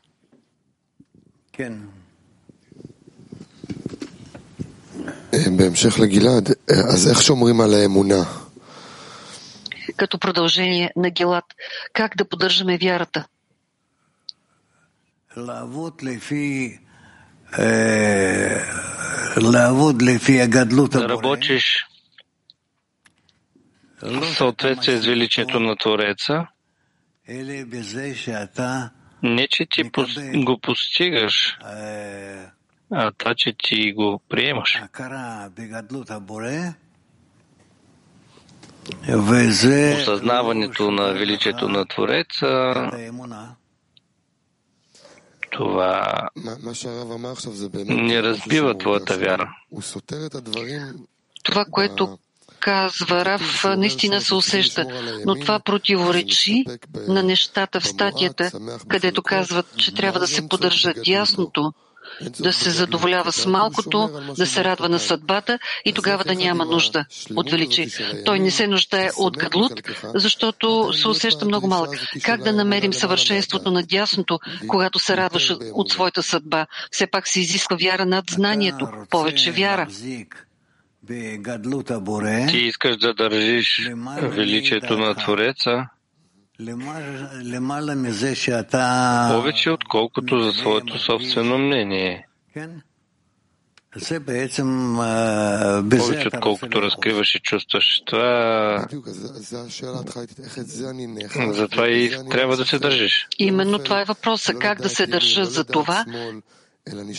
[5.57, 6.49] בהמשך לגלעד,
[6.93, 8.25] אז איך שומרים על האמונה?
[9.97, 11.45] Като продължение на Гилат,
[11.93, 13.27] как да поддържаме вярата?
[15.37, 15.67] Да
[21.09, 21.87] работиш
[24.06, 26.48] в съответствие с величието на Твореца,
[29.24, 29.84] не че ти
[30.36, 31.58] го постигаш,
[32.92, 34.82] а това, че ти го приемаш.
[39.98, 42.74] Осъзнаването на величието на Твореца,
[45.52, 46.30] това
[47.86, 49.56] не разбива твоята вяра.
[51.44, 52.18] Това, което
[52.64, 54.86] казва Рав, наистина се усеща,
[55.26, 56.66] но това противоречи
[57.08, 58.52] на нещата в статията,
[58.88, 61.74] където казват, че трябва да се поддържат ясното,
[62.40, 67.06] да се задоволява с малкото, да се радва на съдбата и тогава да няма нужда
[67.36, 67.88] от величие.
[68.26, 69.82] Той не се нуждае от гадлут,
[70.16, 71.90] защото се усеща много малък.
[72.24, 76.66] Как да намерим съвършенството на дясното, когато се радваш от своята съдба?
[76.92, 79.88] Все пак се изисква вяра над знанието, повече вяра.
[82.50, 83.92] Ти искаш да държиш
[84.22, 85.88] величието на Твореца
[89.32, 92.28] повече, отколкото за своето собствено мнение.
[95.90, 98.88] Повече, отколкото разкриваш и чувстваш това,
[101.48, 103.28] затова и трябва да се държиш.
[103.38, 104.54] Именно това е въпроса.
[104.54, 106.06] Как да се държа за това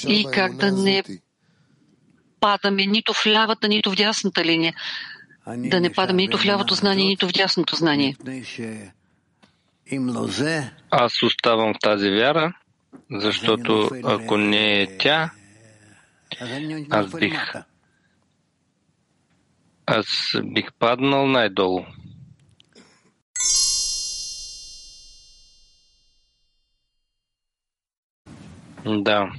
[0.08, 1.02] и как да не
[2.44, 4.74] падаме нито в лявата, нито в дясната линия.
[5.56, 8.16] Да не падаме нито в лявото знание, нито в дясното знание.
[10.90, 12.52] Аз оставам в тази вяра,
[13.10, 15.30] защото ако не е тя,
[16.90, 17.54] аз бих,
[19.86, 20.06] аз
[20.44, 21.84] бих паднал най-долу.
[28.86, 29.32] Да.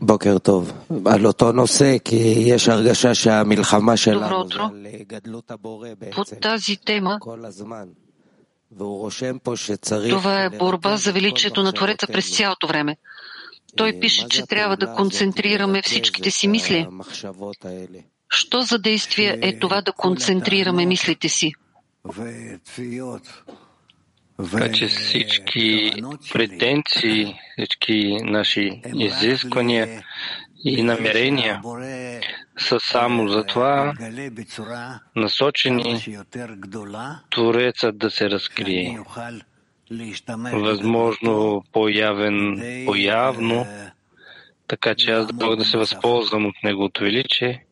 [0.00, 0.72] בוקר טוב.
[1.06, 2.16] על אותו נושא, כי
[2.46, 6.36] יש הרגשה שהמלחמה שלנו זה על גדלות הבורא בעצם,
[7.20, 7.88] כל הזמן.
[8.76, 10.14] והוא רושם פה שצריך...
[10.14, 12.96] Това е борба за величието на Твореца през цялото време.
[13.76, 16.86] Той пише, че трябва да концентрираме всичките си мисли.
[18.30, 21.52] Що за действие е това да концентрираме мислите си?
[24.73, 25.91] Че всички
[26.33, 30.03] претенции, всички наши изисквания
[30.65, 31.61] и намерения
[32.57, 33.93] са само за това
[35.15, 36.17] насочени
[37.29, 38.99] Творецът да се разкрие.
[40.53, 43.65] Възможно по-явен, по-явно,
[44.67, 47.65] така че аз да мога да се възползвам от Неговото величие,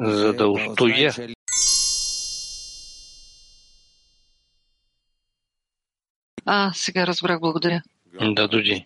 [0.00, 1.14] за да устоя
[6.50, 7.82] А, сега разбрах, благодаря.
[8.34, 8.84] Да, Дуди.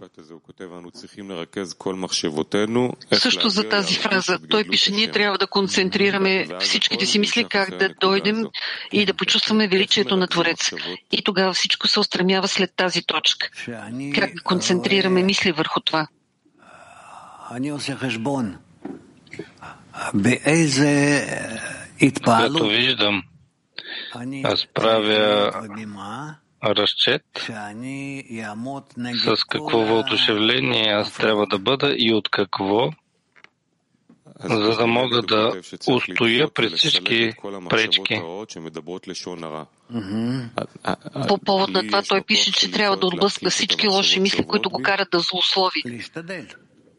[3.12, 4.38] Също за тази фраза.
[4.50, 8.46] Той пише, ние трябва да концентрираме всичките си мисли, как да дойдем
[8.92, 10.70] и да почувстваме величието на Творец.
[11.12, 13.48] И тогава всичко се устремява след тази точка.
[14.14, 16.06] Как да концентрираме мисли върху това?
[22.24, 23.22] Като виждам,
[24.44, 25.52] аз правя
[26.64, 27.22] разчет
[29.14, 32.90] с какво въодушевление аз трябва да бъда и от какво,
[34.44, 35.52] за да мога да
[35.88, 37.32] устоя пред всички
[37.70, 38.22] пречки.
[41.28, 44.82] По повод на това той пише, че трябва да отблъска всички лоши мисли, които го
[44.82, 46.02] карат да злослови.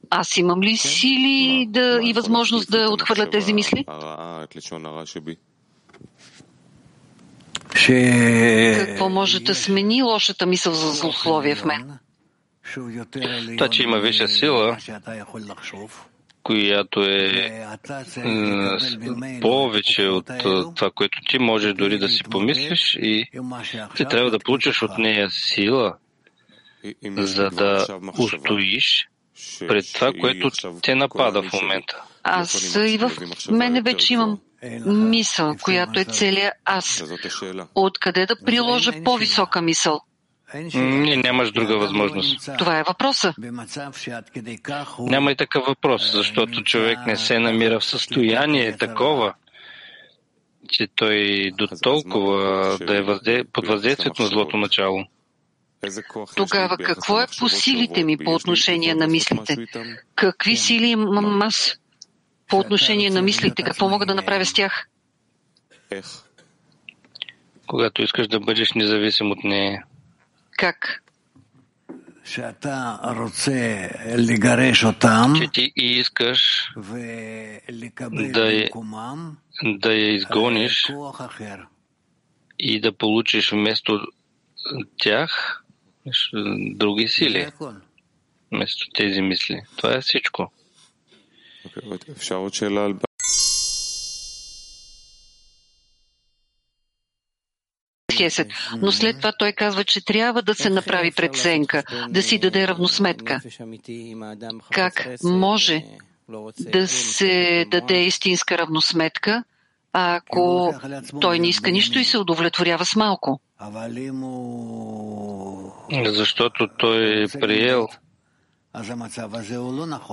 [0.09, 3.86] Аз имам ли сили да, и възможност да отхвърля тези мисли?
[8.78, 11.99] Какво може да смени лошата мисъл за злословие в мен?
[13.57, 14.78] Та, че има висша сила,
[16.43, 17.65] която е
[19.41, 20.26] повече от
[20.76, 23.26] това, което ти можеш дори да си помислиш и
[23.95, 25.97] ти трябва да получиш от нея сила,
[27.17, 27.88] за да
[28.19, 29.07] устоиш
[29.67, 30.51] пред това, което
[30.82, 32.01] те напада в момента.
[32.24, 33.11] Аз и в
[33.51, 34.39] мене вече имам
[34.86, 37.03] мисъл, която е целият аз.
[37.76, 40.01] Откъде да приложа по-висока мисъл?
[40.76, 42.49] Не, нямаш друга възможност.
[42.57, 43.34] Това е въпроса.
[44.99, 49.34] Няма и такъв въпрос, защото човек не се намира в състояние такова,
[50.70, 53.43] че той до толкова да е възде...
[53.53, 55.05] под въздействието на злото начало.
[56.36, 59.57] Тогава какво е по силите ми по отношение на мислите?
[60.16, 61.76] Какви сили имам аз
[62.53, 63.63] по отношение на мислите?
[63.63, 64.87] Какво мога да направя с тях?
[67.67, 69.83] Когато искаш да бъдеш независим от нея.
[70.57, 71.03] Как?
[75.35, 76.71] че ти искаш
[78.09, 78.69] да я,
[79.63, 80.91] да я изгониш
[82.59, 83.99] и да получиш вместо
[84.97, 85.63] тях
[86.75, 87.47] други сили,
[88.51, 89.61] вместо тези мисли.
[89.77, 90.51] Това е всичко.
[98.14, 98.47] Хесед.
[98.82, 103.41] Но след това той казва, че трябва да се направи преценка, да си даде равносметка.
[104.72, 105.84] Как може
[106.59, 109.43] да се даде истинска равносметка,
[109.93, 110.74] ако
[111.22, 113.39] той не иска нищо и се удовлетворява с малко?
[116.05, 117.88] Защото той е приел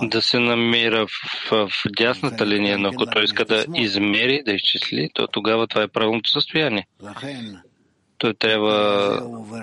[0.03, 5.11] да се намира в, в дясната линия, но ако той иска да измери, да изчисли,
[5.15, 6.87] то тогава това е правилното състояние.
[8.19, 8.73] Той трябва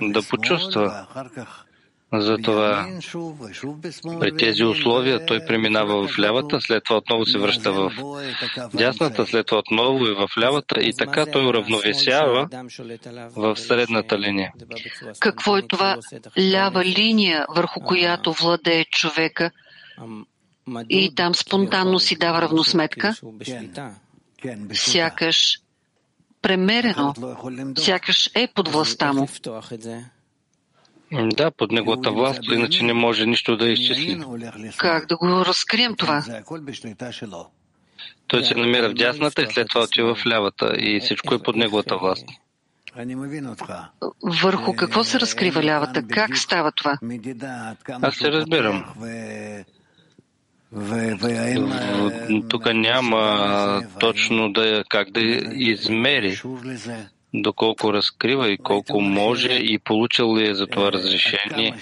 [0.02, 1.08] да почувства.
[2.14, 2.88] Затова
[4.20, 7.92] при тези условия той преминава в лявата, след това отново се връща в
[8.74, 12.48] дясната, след това отново е в лявата и така той уравновесява
[13.36, 14.52] в средната линия.
[15.20, 15.98] Какво е това
[16.40, 19.52] лява линия, върху която владее човека
[20.90, 23.16] и там спонтанно си дава равносметка?
[24.74, 25.60] Сякаш
[26.42, 27.14] премерено,
[27.78, 29.28] сякаш е под властта му.
[31.12, 34.24] Да, под неговата власт, иначе не може нищо да изчисли.
[34.78, 36.24] Как да го разкрием това?
[38.28, 41.56] Той се намира в дясната и след това отива в лявата и всичко е под
[41.56, 42.26] неговата власт.
[44.24, 46.04] Върху какво се разкрива лявата?
[46.08, 46.98] Как става това?
[48.02, 48.86] Аз се разбирам.
[52.50, 55.20] Тук няма точно да, как да
[55.54, 56.42] измери
[57.34, 61.74] доколко разкрива и колко може и получил ли е за това разрешение,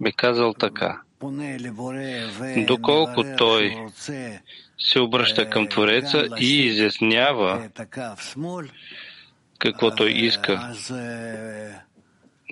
[0.00, 1.00] би казал така.
[2.66, 3.76] Доколко той
[4.78, 7.68] се обръща към Твореца и изяснява
[9.58, 10.74] какво той иска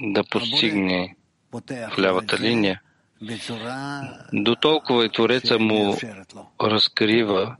[0.02, 1.16] да постигне
[1.52, 2.80] в лявата линия,
[4.32, 5.96] до толкова и Твореца му
[6.62, 7.56] разкрива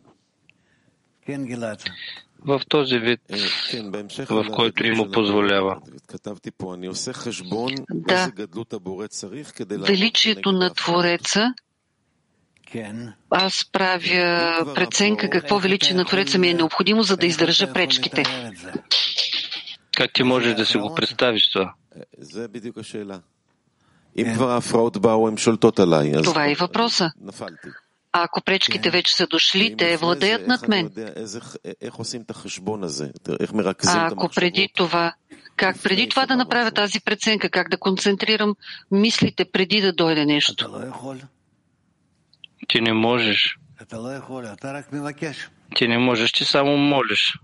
[2.38, 3.20] в този вид,
[4.28, 5.80] в който и му позволява.
[7.90, 8.32] Да,
[9.68, 11.54] величието на Твореца.
[13.30, 18.22] Аз правя преценка какво величие на Твореца ми е необходимо, за да издържа пречките.
[19.96, 21.74] Как ти можеш да си го представиш това?
[26.22, 27.10] Това е въпроса.
[28.12, 30.90] А ако пречките вече са дошли, те владеят над мен.
[33.86, 35.14] А ако преди това,
[35.56, 38.54] как преди това да направя тази преценка, как да концентрирам
[38.90, 40.54] мислите преди да дойде нещо?
[42.68, 43.58] Ти не можеш.
[45.76, 47.38] Ти не можеш, ти само молиш.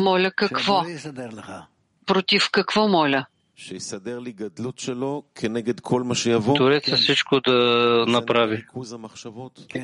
[0.00, 0.82] Моля какво?
[2.06, 3.26] Против какво моля?
[6.55, 8.65] Твореца всичко да направи.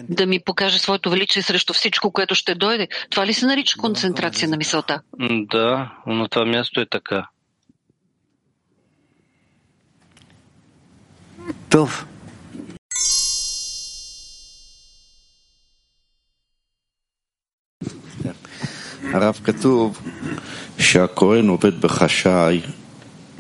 [0.10, 2.88] Да ми покаже своето величие срещу всичко, което ще дойде.
[3.10, 5.02] Това ли се нарича концентрация на мисълта?
[5.30, 7.28] Да, но това място е така.
[11.70, 12.06] Тов.
[19.14, 20.02] הרב כתוב
[20.80, 22.64] שהכהן עובד בחשאי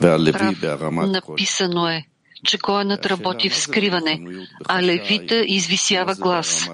[0.01, 0.80] прав.
[0.92, 2.05] Написано е,
[2.44, 4.20] че коенът работи в скриване,
[4.68, 6.70] а левита извисява глас.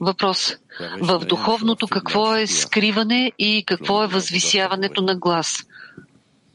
[0.00, 0.56] Въпрос.
[1.00, 5.56] В духовното какво е скриване и какво е възвисяването на глас?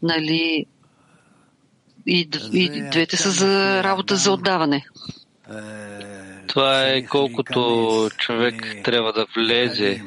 [0.03, 0.65] Нали?
[2.07, 4.85] И, и двете са за работа за отдаване.
[6.47, 10.03] Това е колкото човек трябва да влезе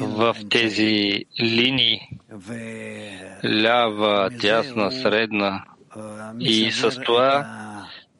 [0.00, 2.00] в тези линии,
[3.44, 5.64] лява, дясна, средна,
[6.40, 7.46] и с това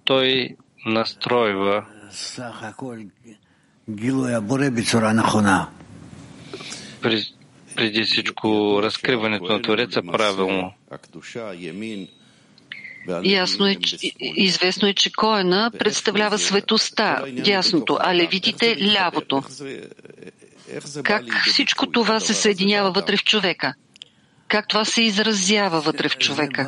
[0.05, 1.87] той настройва
[7.77, 10.73] преди всичко разкриването на Твореца правилно.
[13.25, 19.43] Ясно е, че, известно е, че Коена представлява светостта, дясното, а левитите лявото.
[21.05, 23.75] Как всичко това се съединява вътре в човека?
[24.49, 26.64] как това се изразява вътре в човека.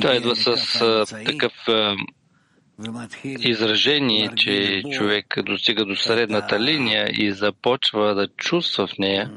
[0.00, 0.80] Това идва с
[1.26, 1.52] такъв
[3.24, 9.30] изражение, че човек достига до средната линия и започва да чувства в нея,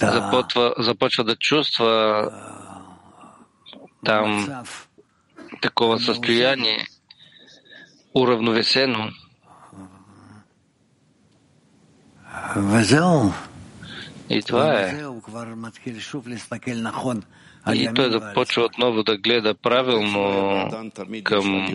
[0.00, 2.30] започва, започва да чувства
[4.04, 4.48] там
[5.62, 6.86] такова състояние,
[8.14, 9.10] уравновесено.
[14.30, 15.02] И това е.
[17.74, 20.68] И той започва отново да гледа правилно
[21.22, 21.66] към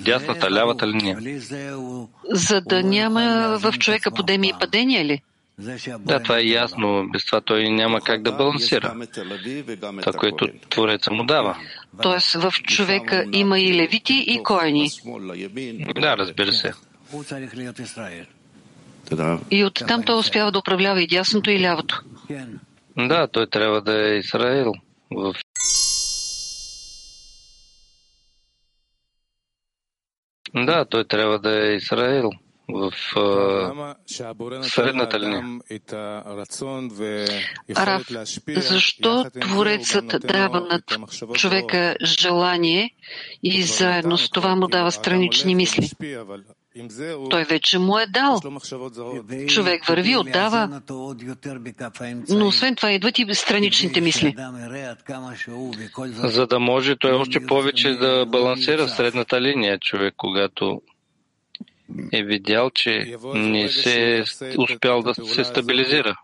[0.00, 1.40] дясната, лявата линия.
[2.30, 5.22] За да няма в човека подеми и падения ли?
[5.98, 7.08] Да, това е ясно.
[7.12, 8.96] Без това той няма как да балансира.
[10.00, 11.56] Това, което Твореца му дава.
[12.02, 14.88] Тоест в човека има и левити, и коени.
[15.94, 16.72] Да, разбира се.
[19.50, 22.02] И оттам той успява да управлява и дясното, и лявото.
[22.96, 24.72] Да, той трябва да е Израил
[25.10, 25.34] в
[30.54, 32.30] Да, той трябва да е Израил
[32.68, 32.92] в
[34.66, 35.60] средната линия.
[37.76, 38.06] Рав,
[38.56, 40.80] защо Творецът дава на
[41.34, 42.90] човека желание
[43.42, 45.90] и заедно с това му дава странични мисли?
[47.30, 48.40] Той вече му е дал.
[49.46, 50.80] Човек върви, отдава,
[52.28, 54.36] но освен това идват и страничните мисли.
[56.14, 60.80] За да може той още повече да балансира средната линия, човек, когато
[62.12, 64.24] е видял, че не се е
[64.58, 66.16] успял да се стабилизира.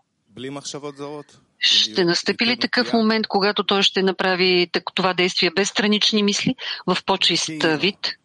[1.59, 6.55] Ще настъпи ли такъв момент, когато той ще направи това действие без странични мисли,
[6.87, 8.15] в по-чист вид?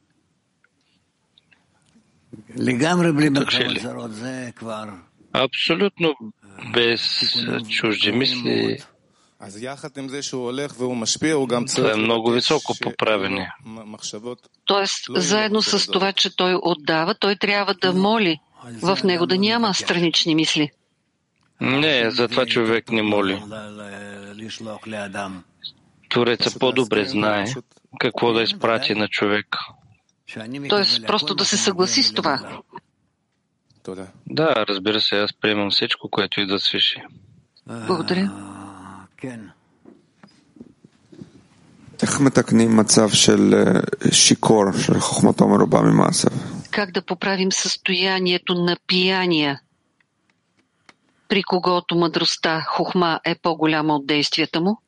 [5.33, 6.15] Абсолютно
[6.75, 7.21] без
[7.69, 8.79] чужди мисли.
[11.75, 13.53] Това е много високо поправение.
[14.65, 18.39] Тоест, заедно с това, че той отдава, той трябва да моли
[18.83, 20.71] в него да няма странични мисли.
[21.61, 23.43] Не, за това човек не моли.
[26.09, 27.47] Твореца по-добре знае
[28.01, 29.47] какво да изпрати на човек.
[30.69, 32.61] Тоест, просто да се съгласи с това.
[34.27, 37.03] Да, разбира се, аз приемам всичко, което и да свиши.
[37.67, 38.56] Благодаря.
[46.71, 49.61] Как да поправим състоянието на пияния,
[51.29, 54.79] при когото мъдростта, хухма е по-голяма от действията му?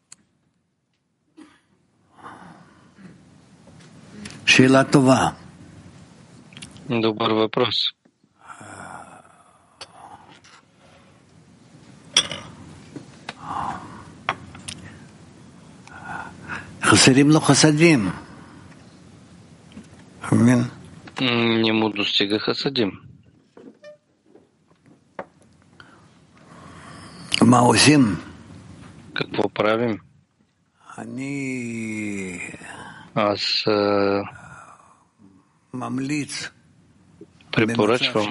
[6.91, 7.75] Добър въпрос.
[21.21, 23.01] Не мудрости Гахасадим.
[27.43, 28.19] Маусим.
[29.15, 30.01] Как поправим?
[30.97, 32.41] Они...
[33.15, 33.65] Аз...
[33.67, 34.23] Э,
[35.73, 36.53] мамлиц.
[37.53, 38.27] Препорачивал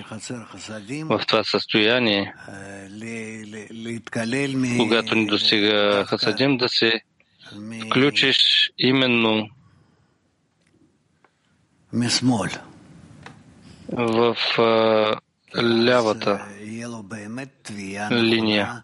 [1.10, 2.34] в това състояние,
[4.78, 7.02] когато не достига хасадим, да се
[7.86, 9.50] включиш именно
[13.92, 14.36] в
[15.58, 16.48] лявата
[18.12, 18.84] линия,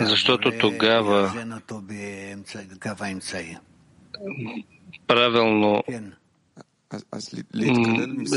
[0.00, 1.32] защото тогава
[5.06, 5.84] правилно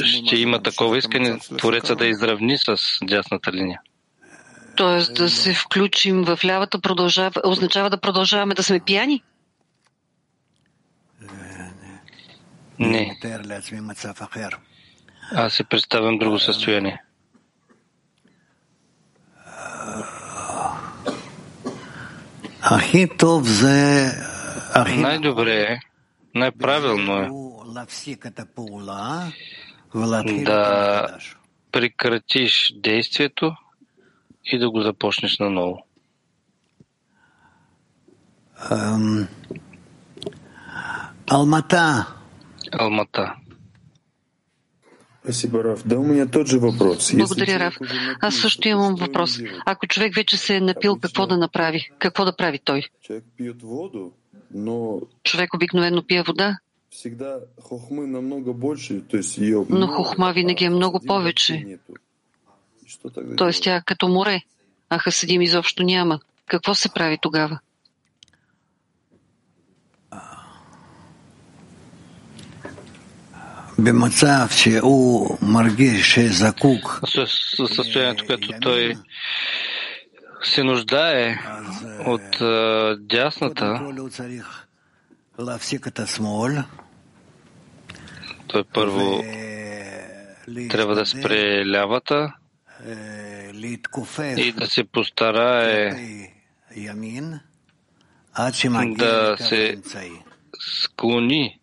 [0.03, 3.81] ще има такова искане Твореца да изравни с дясната линия.
[4.75, 9.23] Тоест да се включим в лявата продължава, означава да продължаваме да сме пияни?
[12.79, 13.17] Не.
[15.35, 17.01] Аз си представям друго състояние.
[25.01, 25.79] Най-добре е,
[26.35, 27.29] най-правилно е
[30.43, 31.07] да
[31.71, 33.55] прекратиш действието
[34.45, 35.85] и да го започнеш наново.
[41.27, 42.07] Алмата.
[42.71, 43.35] Алмата.
[47.17, 47.77] Благодаря, Раф.
[48.21, 49.39] Аз също имам въпрос.
[49.65, 51.89] Ако човек вече се е напил, какво да направи?
[51.99, 52.83] Какво да прави той?
[55.23, 56.57] Човек обикновено пие вода,
[59.69, 61.77] но хохма винаги е много повече.
[63.37, 64.41] Тоест тя като море,
[64.89, 66.19] а Хасидим изобщо няма.
[66.47, 67.59] Какво се прави тогава?
[77.67, 78.95] състоянието, което той
[80.43, 81.37] се нуждае
[82.05, 82.37] от
[83.07, 83.93] дясната,
[88.47, 89.23] той първо
[90.69, 92.33] трябва да спре лявата
[94.37, 95.93] и да се постарае
[98.93, 99.81] да се
[100.59, 101.59] склони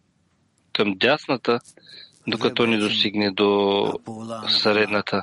[0.73, 1.61] към дясната,
[2.27, 3.93] докато не достигне до
[4.49, 5.23] средната.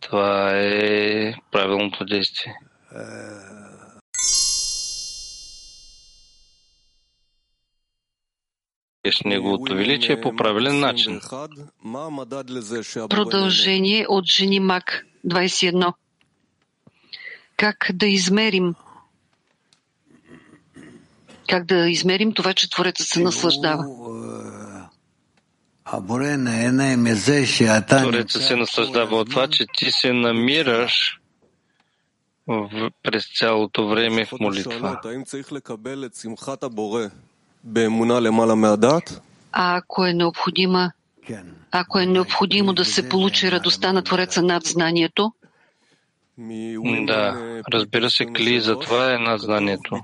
[0.00, 2.54] Това е правилното действие.
[9.24, 11.20] Неговото величие по правилен начин.
[13.08, 15.92] Продължение от Жени Мак 21.
[17.56, 18.74] Как да измерим
[21.48, 23.84] как да измерим това, че Творецът се наслаждава?
[27.86, 31.20] Творецът се наслаждава от това, че ти се намираш
[32.46, 35.00] в, през цялото време в молитва.
[39.52, 40.90] А ако е необходимо,
[41.70, 45.32] ако е необходимо да се получи радостта на Твореца над знанието,
[47.06, 47.36] да,
[47.72, 50.00] разбира се, кли за това е над знанието.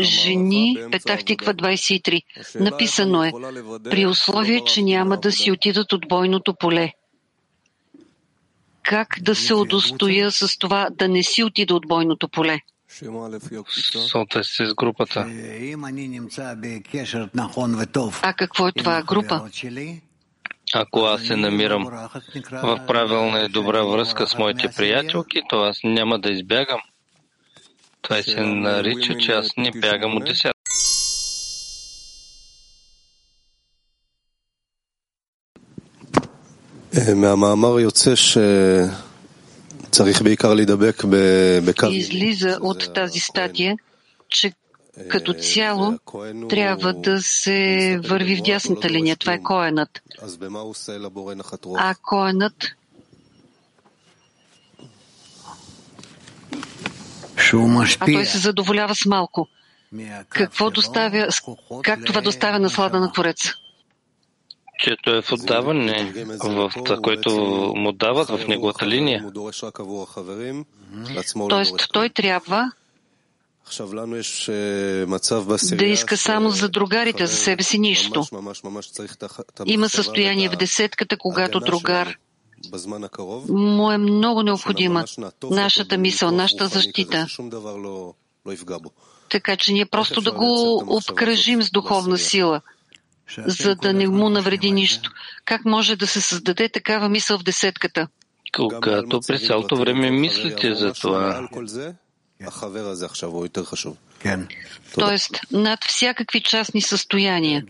[0.00, 2.22] Жени, Петахтиква 23.
[2.60, 3.32] Написано е,
[3.90, 6.92] при условие, че няма да си отидат от бойното поле.
[8.82, 12.58] Как да се удостоя с това да не си отида от бойното поле?
[14.07, 15.25] Съответствие с групата.
[18.21, 19.49] А какво е това група?
[20.73, 21.83] Ако аз се намирам
[22.51, 26.81] в правилна и добра връзка с моите приятелки, то аз няма да избягам.
[28.01, 30.51] Това се нарича, че аз не бягам от десят.
[37.15, 39.04] מהמאמר יוצא שצריך בעיקר להידבק בקו...
[41.90, 43.76] Излиза от тази статия,
[44.28, 44.52] че
[45.08, 45.98] като цяло
[46.48, 49.16] трябва да се върви в дясната линия.
[49.16, 50.02] Това е коенът.
[51.78, 52.54] А коенът
[58.00, 59.48] а той се задоволява с малко.
[60.28, 61.28] Какво доставя,
[61.82, 63.54] как това доставя наслада на Твореца?
[64.78, 66.12] Чето е в отдаване,
[66.44, 66.70] в
[67.02, 67.30] което
[67.76, 69.32] му дават в неговата линия.
[71.48, 72.72] Тоест, той трябва
[75.72, 78.24] да иска само за другарите, за себе си нищо.
[79.66, 82.16] Има състояние в десетката, когато другар
[83.48, 85.04] му е много необходима
[85.50, 87.26] нашата мисъл, нашата защита.
[89.30, 92.60] Така че ние просто да го обкръжим с духовна сила,
[93.46, 95.10] за да не му навреди нищо.
[95.44, 98.08] Как може да се създаде такава мисъл в десетката?
[98.52, 101.48] Когато през цялото време мислите за това,
[104.94, 107.64] Тоест, над всякакви частни състояния.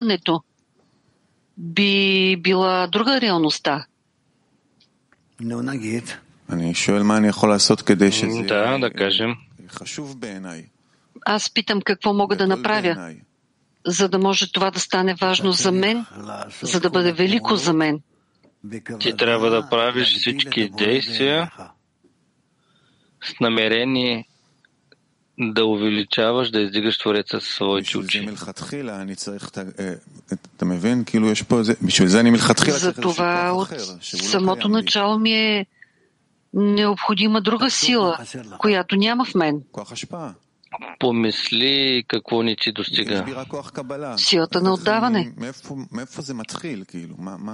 [0.00, 0.42] Нето
[1.58, 3.86] би била друга реалността.
[8.46, 9.34] Да, да кажем.
[11.26, 13.14] Аз питам какво мога да направя,
[13.86, 16.04] за да може това да стане важно за мен,
[16.62, 18.00] за да бъде велико за мен.
[19.00, 21.50] Ти трябва да правиш всички действия
[23.24, 24.28] с намерение
[25.38, 28.18] да увеличаваш, да издигаш Твореца със своите очи.
[32.72, 33.68] За това от
[34.02, 35.66] самото начало ми е
[36.54, 38.18] необходима друга сила,
[38.58, 39.62] която няма в мен
[40.98, 43.44] помисли какво ни ти достига.
[44.16, 45.32] Силата на отдаване.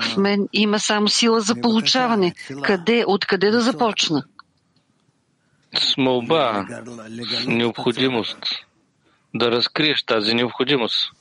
[0.00, 2.34] В мен има само сила за получаване.
[2.62, 4.24] Къде, откъде да започна?
[5.78, 6.66] С молба,
[7.46, 8.38] необходимост.
[9.34, 11.12] Да разкриеш тази необходимост.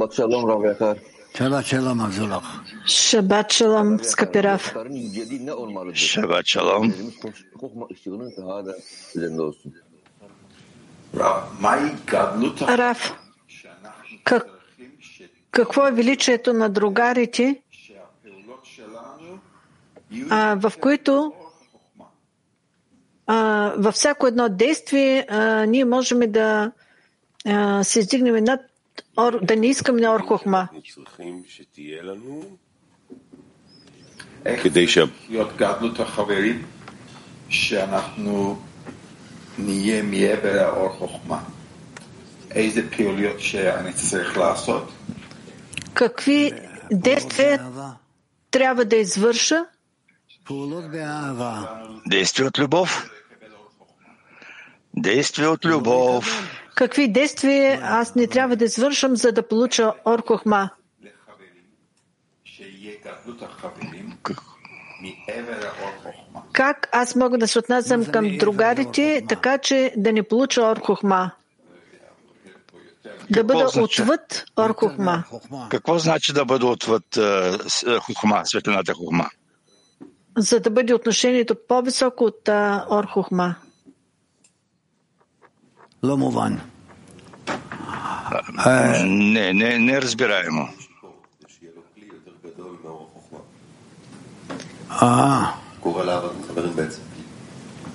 [0.00, 0.96] Шабат шалом, Рав Якар.
[2.86, 4.74] Шабат шалом, скъпи Рав.
[5.94, 6.92] Шабат шалом.
[12.68, 13.14] Рав,
[14.24, 14.46] как,
[15.50, 17.60] какво е величието на другарите,
[20.30, 21.32] а, в които
[23.26, 26.72] а, във всяко едно действие а, ние можем да
[27.46, 28.69] а, се издигнем над
[29.41, 30.69] да не искаме на Орхохма.
[34.63, 34.85] כדי
[35.29, 36.65] להיות גדלות החברים,
[37.49, 38.59] שאנחנו
[39.57, 41.43] נהיה מעבר לאור חוכמה.
[42.51, 44.91] איזה פעילויות שאני צריך לעשות?
[45.95, 46.51] Какви
[46.91, 47.59] действия
[48.51, 49.65] трябва да извърша?
[52.09, 53.09] Действие от любов.
[55.07, 56.23] Действие от любов.
[56.74, 60.70] Какви действия аз не трябва да извършам, за да получа Орхохма?
[66.52, 71.30] Как аз мога да се отнасям към другарите, така че да не получа Орхохма?
[73.30, 75.24] Да бъда отвъд Орхохма.
[75.70, 77.18] Какво значи да бъда отвъд
[78.06, 79.26] хухма, светлината хухма?
[80.38, 82.48] За да бъде отношението по-високо от
[82.90, 83.56] Орхохма.
[86.02, 86.60] Ломован.
[89.04, 90.68] Не, не, не разбираемо.
[94.88, 95.54] А.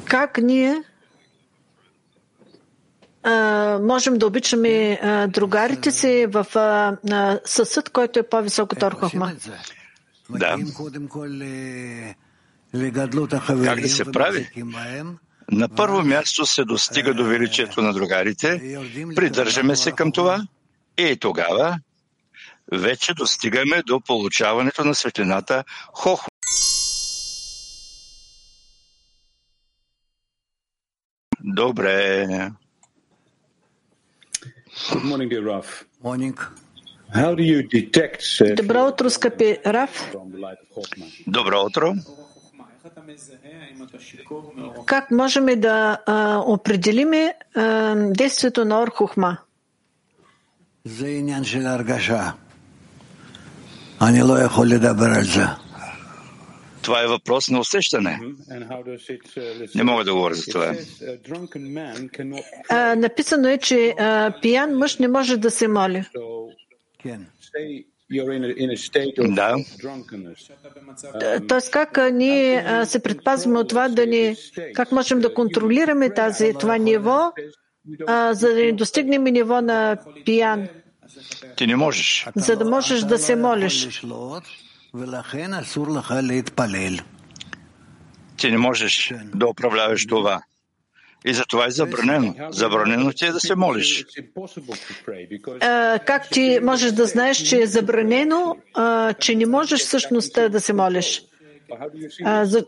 [0.05, 0.83] Как ние
[3.23, 9.31] а, можем да обичаме а, другарите си в а, съсъд, който е по-висок от Орхохма?
[10.29, 10.57] Да.
[13.63, 14.49] Как да се прави?
[15.51, 18.77] На първо място се достига до величието на другарите,
[19.15, 20.47] придържаме се към това
[20.97, 21.79] и тогава
[22.71, 26.27] вече достигаме до получаването на светлината Хохма.
[31.43, 32.27] Добре.
[38.55, 40.15] Добро утро, скъпи Раф.
[41.27, 41.93] Добро утро.
[44.85, 49.37] Как можем да а, определим а, действието на Орхухма?
[56.81, 58.19] Това е въпрос на усещане.
[59.75, 60.75] Не мога да говоря за това.
[62.69, 66.05] А, написано е, че а, пиян мъж не може да се моли.
[69.19, 69.55] Да.
[71.21, 74.35] Е, тоест как ние се предпазваме от това да ни...
[74.73, 77.31] Как можем да контролираме тази, това ниво,
[78.31, 80.67] за да не достигнем ниво на пиян?
[81.55, 82.27] Ти не можеш.
[82.35, 84.01] За да можеш да се молиш.
[88.37, 90.41] Ти не можеш да управляваш това.
[91.25, 92.35] И затова е забранено.
[92.49, 94.05] Забранено ти е да се молиш.
[95.61, 100.61] А, как ти можеш да знаеш, че е забранено, а, че не можеш всъщност да
[100.61, 101.23] се молиш?
[102.25, 102.65] А, за...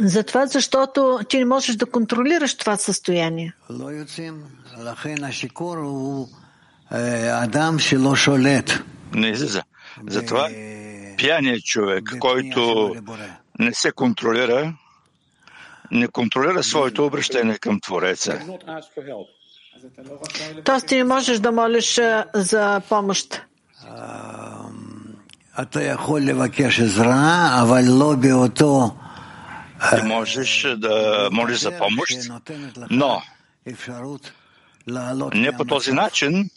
[0.00, 3.52] Затова, защото ти не можеш да контролираш това състояние.
[9.14, 9.62] Не излиза.
[10.08, 10.48] Затова
[11.16, 12.94] пияният човек, който
[13.58, 14.74] не се контролира,
[15.90, 18.40] не контролира своето обращение към Твореца.
[20.64, 22.00] Тоест ти не можеш да молиш
[22.34, 23.42] за помощ.
[29.96, 32.16] Ти можеш да молиш за помощ,
[32.90, 33.22] но
[35.34, 36.50] не по този начин,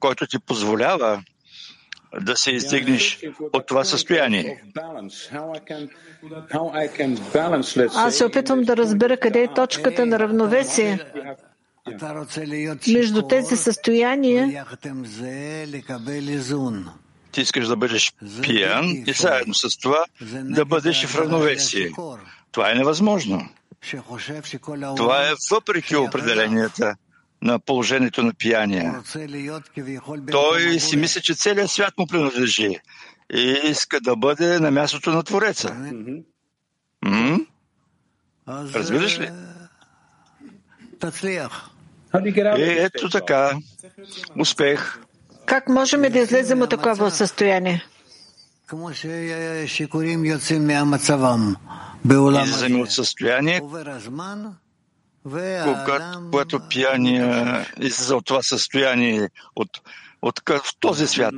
[0.00, 1.22] който ти позволява
[2.20, 3.18] да се издигнеш
[3.52, 4.62] от това състояние.
[7.94, 10.98] Аз се опитвам да разбера къде е точката на равновесие.
[12.88, 14.66] Между тези състояния.
[17.32, 20.04] Ти искаш да бъдеш пиян и заедно с това
[20.42, 21.90] да бъдеш в равновесие.
[22.52, 23.48] Това е невъзможно.
[24.96, 26.96] Това е въпреки определенията,
[27.42, 29.02] на положението на пияния.
[30.30, 32.78] Той си мисли, че целият свят му принадлежи
[33.34, 35.68] и иска да бъде на мястото на Твореца.
[35.68, 36.24] Mm-hmm.
[37.04, 37.46] Mm-hmm.
[38.48, 39.30] Разбираш ли?
[42.56, 43.58] И ето така.
[44.38, 45.00] Успех.
[45.46, 47.84] Как можем да излезем от такова състояние?
[52.42, 53.60] Излизаме от състояние,
[55.64, 59.68] когато, когато пияния излиза от това състояние, от,
[60.22, 61.34] от, от в този свят.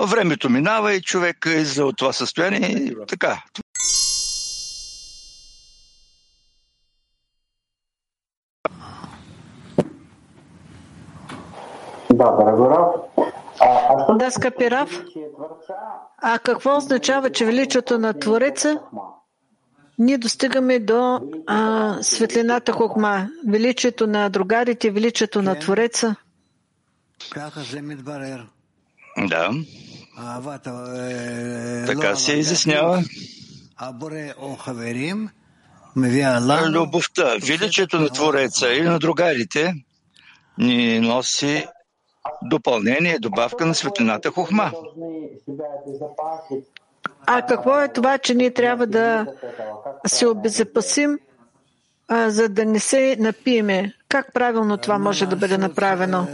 [0.00, 3.42] Времето минава и човек излиза от това състояние и така.
[12.12, 12.66] Да, Драго
[14.18, 14.32] Да,
[16.22, 18.80] А какво означава, че величието на Твореца
[20.00, 26.16] ние достигаме до а, светлината Хохма, величието на другарите, величието на Твореца?
[29.28, 29.50] Да.
[31.86, 33.02] Така се изяснява.
[36.70, 39.74] Любовта, величието на Твореца или на другарите
[40.58, 41.66] ни носи
[42.42, 44.72] допълнение, добавка на светлината Хохма.
[47.26, 49.26] А какво е това, че ние трябва да
[50.06, 51.18] се обезопасим,
[52.10, 53.94] за да не се напиеме?
[54.08, 56.26] Как правилно това може да бъде направено?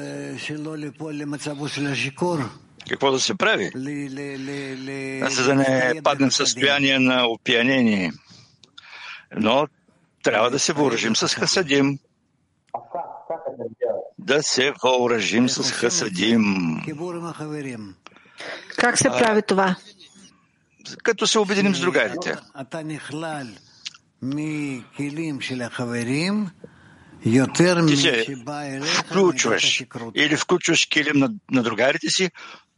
[2.88, 3.70] Какво да се прави?
[5.30, 8.12] За да не паднем в състояние на опиянение.
[9.36, 9.66] Но
[10.22, 11.98] трябва да се въоръжим с хасадим.
[14.18, 16.42] Да се въоръжим с хасадим.
[18.76, 19.76] Как се прави това?
[21.02, 22.36] Като се обединим с другарите.
[27.88, 28.26] Ти се
[28.94, 29.84] включваш
[30.14, 32.30] или включваш килим на, на другарите си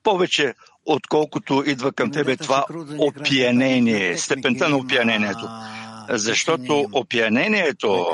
[0.03, 0.55] повече,
[0.87, 2.65] отколкото идва към тебе това
[2.99, 5.49] опиянение, степента на опиянението.
[6.09, 8.07] Защото опиянението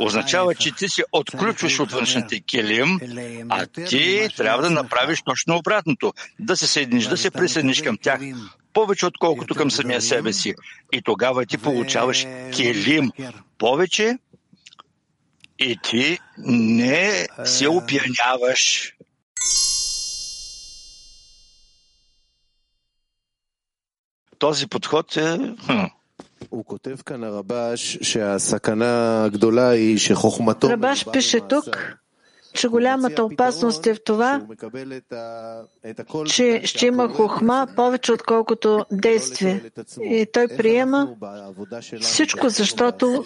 [0.00, 3.00] означава, че ти се отключваш от външните килим,
[3.48, 6.12] а ти трябва да направиш точно обратното.
[6.40, 8.20] Да се съединиш, да се присъединиш към тях
[8.72, 10.54] повече отколкото към самия себе си.
[10.92, 13.10] И тогава ти получаваш килим.
[13.58, 14.18] Повече
[15.58, 18.92] и ти не се опияняваш.
[24.38, 25.38] Този подход е...
[30.70, 31.96] Рабаш пише тук,
[32.54, 34.46] че голямата опасност е в това,
[36.26, 39.70] че ще има хохма повече отколкото действие.
[40.02, 41.08] И той приема
[42.00, 43.24] всичко, защото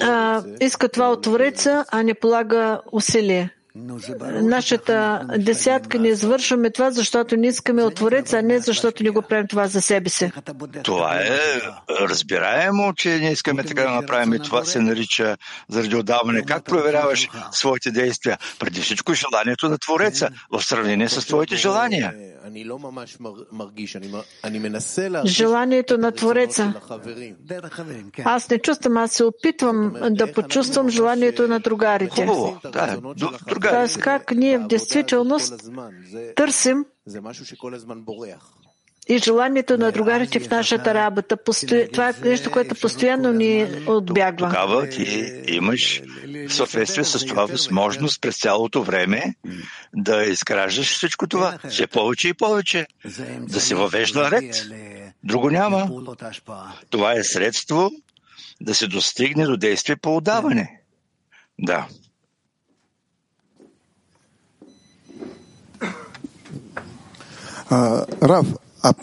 [0.00, 3.50] а, иска това от Твореца, а не полага усилие.
[3.76, 9.22] Нашата десятка не извършваме това, защото не искаме от Твореца, а не защото не го
[9.22, 10.32] правим това за себе си.
[10.82, 11.60] Това е
[12.00, 15.36] разбираемо, че не искаме така да направим и това се нарича
[15.68, 16.42] заради отдаване.
[16.42, 18.38] Как проверяваш своите действия?
[18.58, 22.14] Преди всичко желанието на Твореца в сравнение с твоите желания.
[25.24, 26.74] Желанието на Твореца.
[28.24, 32.26] Аз не чувствам, аз се опитвам да почувствам желанието на другарите.
[32.26, 32.98] Хубаво, да,
[33.70, 35.54] Тоест как ние в действителност
[36.36, 36.84] търсим
[39.08, 41.36] и желанието на другарите в нашата работа.
[41.92, 44.48] Това е нещо, което постоянно ни отбягва.
[44.48, 46.02] Тогава ти имаш
[46.48, 49.34] в съответствие с това възможност през цялото време
[49.94, 51.58] да изграждаш всичко това.
[51.68, 52.86] Все повече и повече.
[53.38, 54.66] Да се въвежда ред.
[55.24, 55.90] Друго няма.
[56.90, 57.90] Това е средство
[58.60, 60.80] да се достигне до действие по отдаване.
[61.58, 61.86] Да.
[68.21, 68.45] Рав,
[68.83, 68.93] а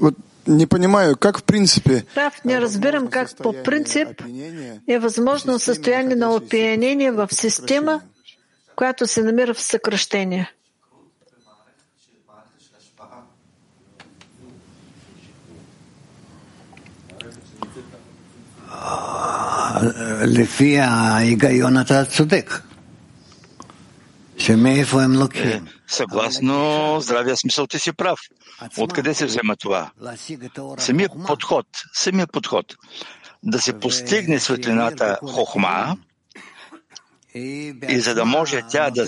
[0.00, 0.14] вот
[0.46, 2.04] не понимаю, как в принципе...
[2.16, 4.22] Рав, не разбирам как по принцип
[4.88, 8.00] е възможно състояние на опиянение в система,
[8.76, 10.50] която се намира в съкръщение.
[20.26, 22.62] לפי ההיגיון אתה צודק.
[24.47, 24.85] е
[25.35, 28.19] е, съгласно здравия смисъл, ти си прав.
[28.77, 29.91] Откъде се взема това?
[30.77, 32.65] Самия подход, самия подход
[33.43, 35.97] да се постигне светлината хохма
[37.35, 39.03] и за да може тя да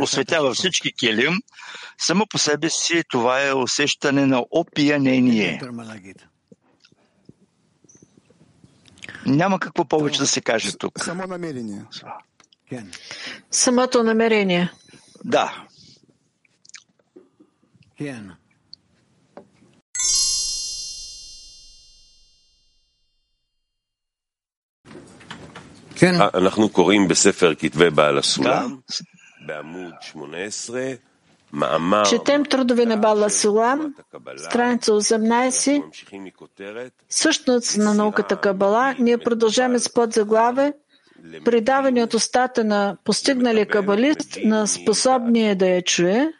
[0.00, 1.34] осветява всички килим,
[1.98, 5.60] само по себе си това е усещане на опиянение.
[9.26, 11.04] Няма какво повече да се каже тук.
[11.04, 11.82] Само намерение.
[13.51, 14.69] Самото намерение.
[15.23, 15.47] Да.
[26.33, 28.79] אנחנו קוראים בספר כתבי בעל הסולם,
[29.45, 30.95] בעמוד 18,
[32.05, 33.95] Четем трудове на Бала Сулам,
[34.37, 35.83] страница 18,
[37.09, 38.95] същност на науката Кабала.
[38.99, 40.73] Ние продължаваме с подзаглаве
[41.44, 46.32] предаване от устата на постигнали кабалист на способния да я чуе.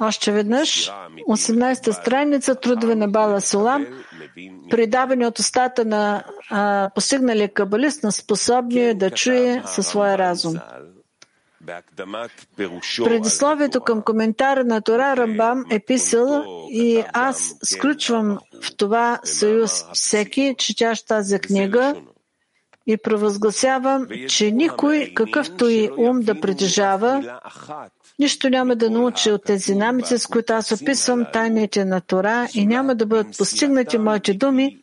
[0.00, 0.90] Още веднъж,
[1.28, 3.86] 18-та страница, трудове на Бала Сулам,
[4.70, 10.54] предаване от устата на а, постигналия кабалист на способния да чуе със своя разум.
[13.04, 20.54] Предисловието към коментара на Тора Рамбам е писал и аз сключвам в това съюз всеки,
[20.58, 21.94] четящ тази книга
[22.86, 27.40] и провъзгласявам, че никой, какъвто и ум да притежава,
[28.18, 32.66] нищо няма да научи от тези намици, с които аз описвам тайните на Тора и
[32.66, 34.80] няма да бъдат постигнати моите думи,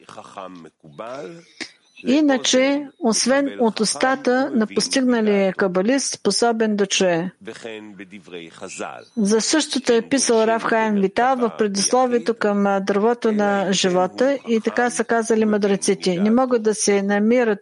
[2.08, 7.32] Иначе, освен от устата на постигналия кабалист, способен да чуе.
[9.18, 14.89] За същото е писал Рав Хайм Витал в предисловието към дървото на живота и така
[14.89, 16.18] са казали мъдреците.
[16.18, 17.60] Не могат да се намират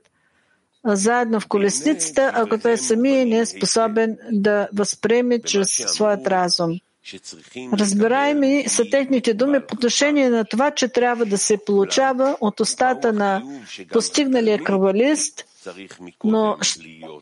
[0.86, 6.72] заедно в колесницата, ако той самия не е способен да възприеме чрез своят разум.
[7.74, 13.14] Разбираеми са техните думи по отношение на това, че трябва да се получава от устата
[13.14, 13.44] на
[13.92, 15.46] постигналия кръвалист,
[16.24, 16.58] но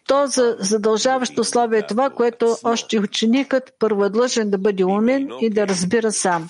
[0.08, 5.30] то за задължаващо условие е това, което още ученикът първо е длъжен да бъде умен
[5.42, 6.50] и да разбира сам.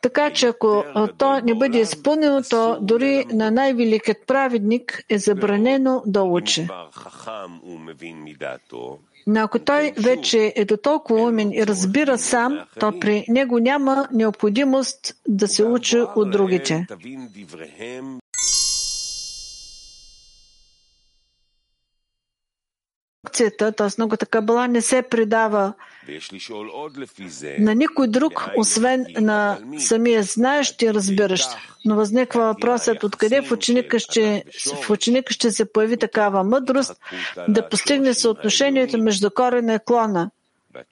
[0.00, 0.84] Така че ако
[1.18, 6.68] то не бъде изпълнено, то дори на най-великият праведник е забранено да учи.
[9.26, 14.08] Но ако той вече е до толкова умен и разбира сам, то при него няма
[14.12, 16.86] необходимост да се учи от другите.
[23.58, 23.84] т.е.
[23.98, 25.72] много така била, не се предава
[27.58, 31.48] на никой друг, освен на самия знаещ и разбиращ.
[31.84, 34.44] Но възниква въпросът откъде в ученика, ще,
[34.84, 37.00] в ученика ще се появи такава мъдрост
[37.48, 40.30] да постигне съотношението между корена и клона,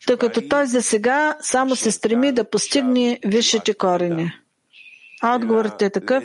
[0.07, 4.33] тъй като той за сега само се стреми да постигне висшите корени.
[5.23, 6.25] А отговорът е такъв,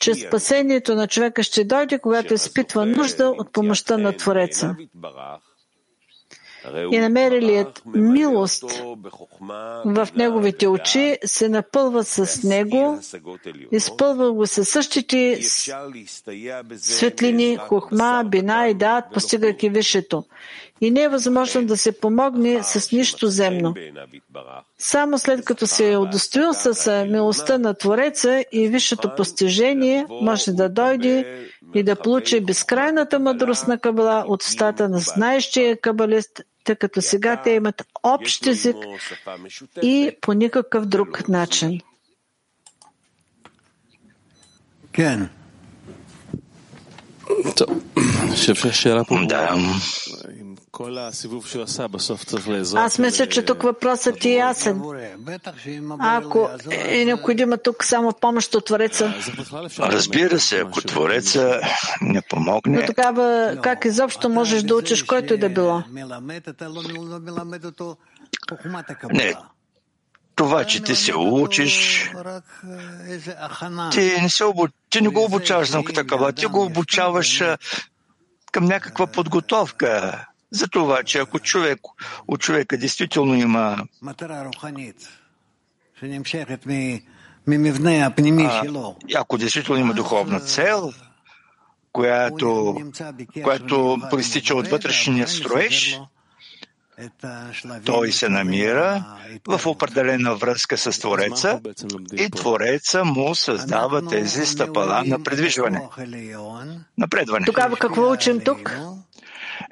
[0.00, 4.76] че спасението на човека ще дойде, когато изпитва нужда от помощта на Твореца
[6.92, 8.64] и намерилият милост
[9.84, 13.00] в неговите очи се напълва с него,
[13.72, 15.38] изпълва го със същите
[16.76, 20.24] светлини, хухма, бина и дат, постигайки висшето.
[20.80, 23.74] И не е възможно да се помогне с нищо земно.
[24.78, 30.68] Само след като се е удостоил с милостта на Твореца и висшето постижение, може да
[30.68, 37.02] дойде и да получи безкрайната мъдрост на Кабала от устата на знаещия кабалист тъй като
[37.02, 38.76] сега те имат общ език
[39.82, 41.80] и по никакъв друг начин.
[49.28, 49.56] Да.
[52.74, 54.82] Аз мисля, че тук въпросът е ясен.
[55.98, 59.14] Ако е необходима тук само помощ от Твореца.
[59.78, 61.60] Разбира се, ако Твореца
[62.02, 62.80] не помогне.
[62.80, 65.82] Но тогава как изобщо можеш да учиш който и да било?
[69.10, 69.34] Не,
[70.34, 72.10] това, че ти се учиш,
[73.92, 74.66] ти не, се обу...
[74.90, 77.42] ти не го обучаваш науката каба, ти го обучаваш
[78.52, 81.80] към някаква подготовка за това, че ако човек,
[82.28, 83.84] у човека действително има
[88.46, 90.92] а, ако действително има духовна цел,
[91.92, 92.76] която,
[93.42, 96.00] която проистича от вътрешния строеж,
[97.84, 99.04] той се намира
[99.48, 101.60] в определена връзка с Твореца
[102.12, 105.88] и Твореца му създава тези стъпала на предвижване,
[106.98, 107.46] напредване.
[107.46, 108.78] Тогава какво учим тук?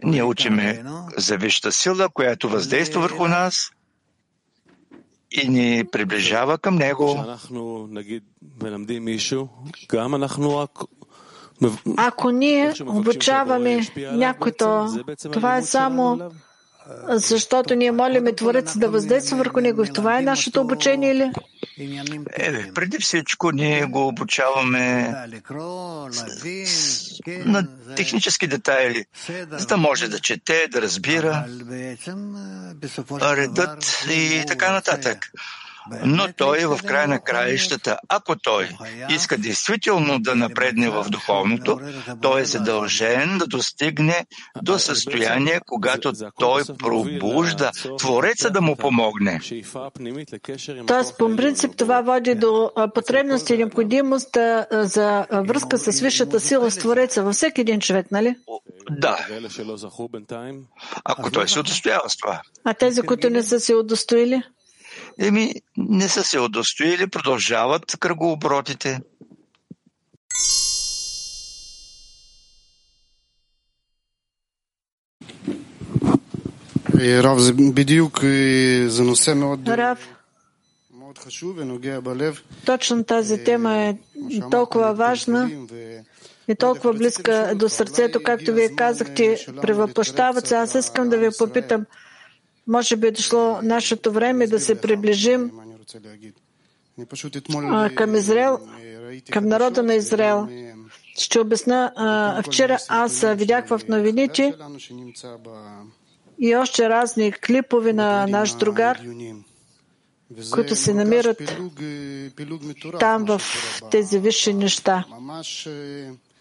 [0.03, 0.85] Ние учиме
[1.17, 3.71] за висшата сила, която въздейства върху нас
[5.31, 7.25] и ни приближава към Него.
[11.97, 14.89] Ако ние обучаваме някой, то
[15.33, 16.31] това е само
[17.09, 19.85] защото ние молиме Творец да въздейства върху него.
[19.85, 21.31] И това е нашето обучение ли?
[22.33, 25.15] Е, преди всичко ние го обучаваме
[27.29, 29.05] на технически детайли,
[29.51, 31.45] за да може да чете, да разбира
[33.21, 35.31] редът и така нататък.
[36.05, 38.69] Но той в край на краищата, ако той
[39.11, 41.81] иска действително да напредне в духовното,
[42.23, 44.27] той е задължен да достигне
[44.63, 49.41] до състояние, когато той пробужда Твореца да му помогне.
[50.87, 54.37] Тоест, по принцип, това води до потребност и необходимост
[54.71, 58.37] за връзка с висшата сила с Твореца във всеки един човек, нали?
[58.91, 59.27] Да.
[61.05, 62.43] Ако той се удостоява с това.
[62.65, 64.43] А тези, които не са се удостоили?
[65.20, 68.99] Еми, не са се удостоили, продължават кръгооборотите.
[77.02, 77.38] Рав,
[77.74, 78.20] בדיוק
[78.88, 79.99] זה נושא מאוד, Рав,
[80.94, 82.41] מאוד חשוב ונוגע בלב.
[82.66, 83.95] точно тази тема е
[84.52, 85.49] толкова важна
[86.48, 90.56] и толкова близка до сърцето, както вие казахте, превъплащават се.
[90.56, 91.86] Аз искам да ви попитам,
[92.67, 95.51] може би е дошло нашето време да се приближим
[97.95, 98.59] към Израел,
[99.31, 100.49] към народа на Израел.
[101.19, 101.93] Ще обясна.
[102.47, 104.55] Вчера аз видях в новините
[106.39, 109.01] и още разни клипове на наш другар,
[110.53, 111.59] които се намират
[113.01, 113.41] там в
[113.91, 115.05] тези висши неща.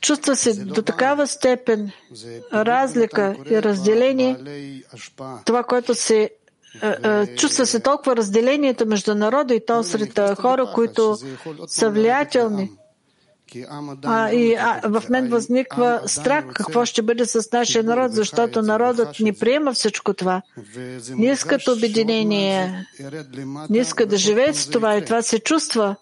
[0.06, 1.92] Чувства се до такава степен
[2.54, 4.38] разлика и разделение,
[5.46, 6.30] това, което се
[7.38, 11.18] чувства се толкова разделението между народа и то сред хора, които
[11.68, 12.72] са влиятелни.
[14.04, 19.20] А, и а, в мен възниква страх какво ще бъде с нашия народ, защото народът
[19.20, 20.42] ни приема всичко това.
[21.10, 22.86] Не искат обединение,
[23.70, 25.96] не искат да живеят с това и това се чувства,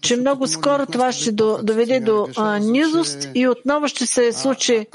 [0.00, 2.28] че много скоро това ще доведе до
[2.60, 4.86] низост и отново ще се случи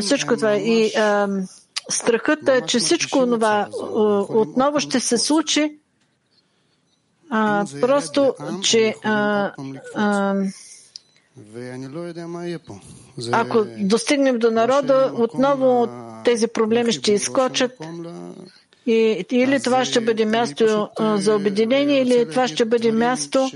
[0.00, 0.56] всичко това.
[0.56, 0.92] И
[1.90, 3.68] страхът е, че всичко това
[4.28, 5.78] отново ще се случи,
[7.80, 8.94] просто, че
[13.32, 15.88] ако достигнем до народа, отново
[16.24, 17.72] тези проблеми ще изкочат.
[18.88, 23.50] И, или това ще бъде място за обединение, или това ще бъде място.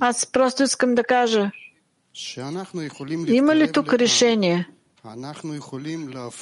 [0.00, 1.50] Аз просто искам да кажа,
[3.26, 4.68] има ли тук решение?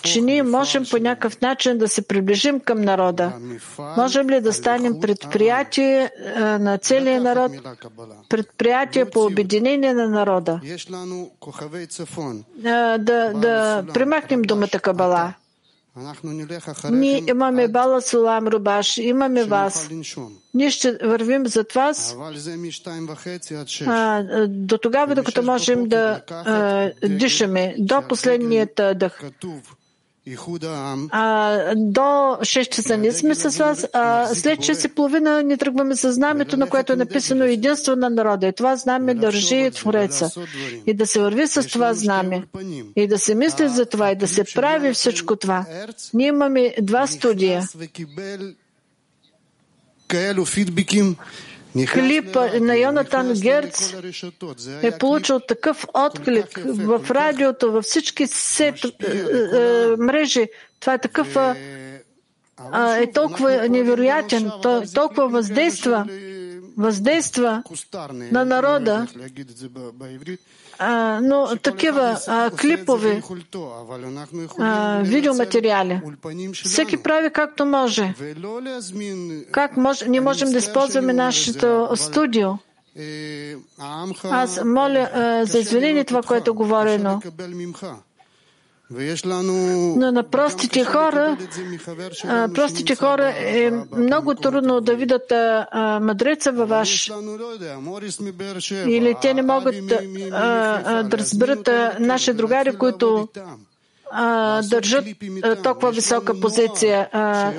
[0.03, 3.33] че ние можем по някакъв начин да се приближим към народа.
[3.97, 7.53] Можем ли да станем предприятие на целия народ,
[8.29, 10.61] предприятие по обединение на народа?
[12.57, 12.99] Да,
[13.35, 15.35] да примахнем думата Кабала.
[16.91, 19.89] Ние имаме Бала Сулам Рубаш, имаме вас.
[20.55, 22.17] Ние ще вървим зад вас.
[23.87, 29.21] А, до тогава, докато можем да а, дишаме, до последният дъх.
[31.13, 35.97] А, до 6 часа не сме с вас, а след 6 и половина ни тръгваме
[35.97, 38.47] с знамето, на което е написано единство на народа.
[38.47, 40.31] И това знаме държи Твореца.
[40.87, 42.43] И да се върви с това знаме.
[42.97, 45.67] И да се мисли за това, и да се прави всичко това.
[46.15, 47.69] Ние имаме два студия.
[51.93, 53.95] Клип на Йонатан Герц
[54.83, 60.49] е получил такъв отклик в радиото, във всички сет, е, е, мрежи.
[60.81, 61.37] Това е такъв
[62.99, 64.51] е толкова невероятен,
[64.95, 66.07] толкова въздейства,
[66.79, 67.63] въздейства
[68.11, 69.07] на народа
[70.83, 73.23] а, но такива а, клипове,
[74.59, 76.01] а, видеоматериали,
[76.65, 78.15] всеки прави както може.
[79.53, 82.51] Как може, не можем да използваме нашето студио.
[84.31, 87.21] Аз моля а, за извинение това, което е говорено.
[89.97, 91.37] Но на простите хора,
[92.55, 95.33] простите хора е много трудно да видят
[96.01, 97.11] мъдреца във ваш.
[98.87, 100.01] Или те не могат да,
[101.13, 101.69] разберат
[102.01, 103.29] наши другари, които
[104.71, 105.05] държат
[105.63, 107.09] толкова висока позиция.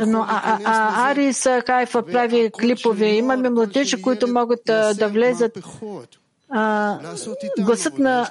[0.07, 3.05] Но а, а, а Арис Хайфа прави клипове.
[3.05, 5.60] Имаме младежи, които могат да влезат
[7.59, 8.30] гласът на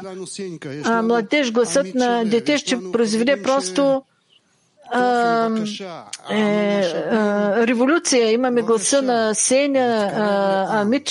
[0.85, 4.03] а, младеж, гласът на дете ще произведе просто
[4.93, 5.51] а,
[6.31, 8.33] е, а, революция.
[8.33, 10.11] Имаме гласа на Сеня,
[10.71, 11.11] Амит.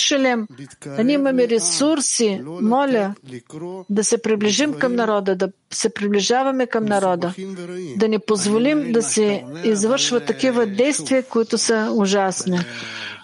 [1.04, 2.40] Ние имаме ресурси.
[2.46, 3.14] Моля
[3.90, 7.34] да се приближим към народа, да се приближаваме към народа,
[7.96, 12.58] да не позволим да се извършват такива действия, които са ужасни.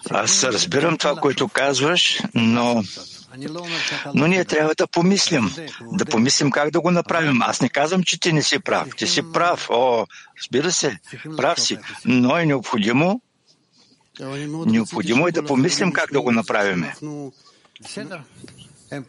[0.09, 2.83] Аз разбирам това, което казваш, но
[4.13, 7.41] но ние трябва да помислим, да помислим как да го направим.
[7.41, 8.87] Аз не казвам, че ти не си прав.
[8.97, 9.67] Ти си прав.
[9.69, 10.05] О,
[10.41, 10.99] разбира се,
[11.37, 11.77] прав си.
[12.05, 13.21] Но е необходимо,
[14.65, 16.85] необходимо е да помислим как да го направим.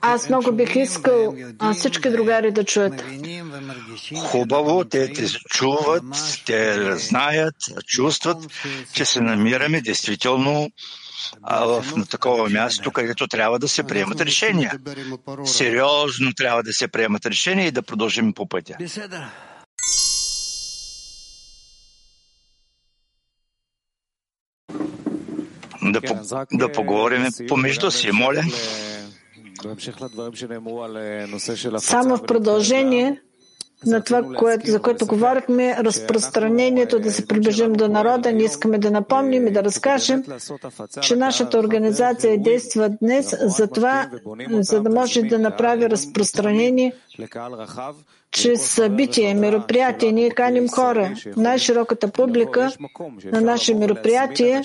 [0.01, 1.35] Аз много бих искал
[1.75, 3.05] всички другари да чуят.
[4.23, 6.05] Хубаво, те те чуват,
[6.47, 7.55] те знаят,
[7.87, 8.39] чувстват,
[8.93, 10.71] че се намираме действително
[11.43, 14.73] в, на такова място, където трябва да се приемат решения.
[15.45, 18.77] Сериозно трябва да се приемат решения и да продължим по пътя.
[25.83, 28.43] Да, по, да поговорим помежду си, моля.
[31.79, 33.21] Само в продължение
[33.87, 38.91] на това, което, за което говорихме, разпространението да се приближим до народа, ние искаме да
[38.91, 40.25] напомним и да разкажем,
[41.03, 44.11] че нашата организация действа днес за това,
[44.51, 46.93] за да може да направи разпространение
[48.31, 50.13] чрез събития, мероприятия.
[50.13, 52.71] Ние каним хора, най-широката публика
[53.25, 54.63] на наше мероприятие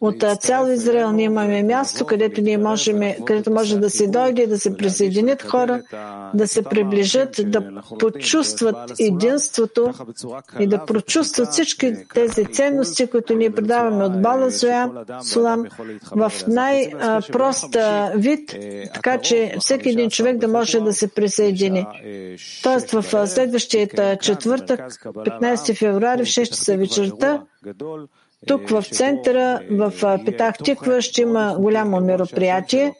[0.00, 4.58] от цял Израел ние имаме място, където ние можем, където може да се дойде, да
[4.58, 5.82] се присъединят хора,
[6.34, 9.92] да се приближат, да почувстват единството
[10.60, 14.50] и да прочувстват всички тези ценности, които ние предаваме от Бала
[15.22, 15.64] Сулам
[16.10, 17.76] в най-прост
[18.14, 18.56] вид,
[18.94, 21.86] така че всеки един човек да може да се присъедини.
[22.62, 23.88] Тоест в следващия
[24.18, 27.42] четвъртък, 15 февруари в 6 часа вечерта,
[28.46, 29.92] тук в центъра, в
[30.24, 32.94] Петах Тиква, ще има голямо мероприятие,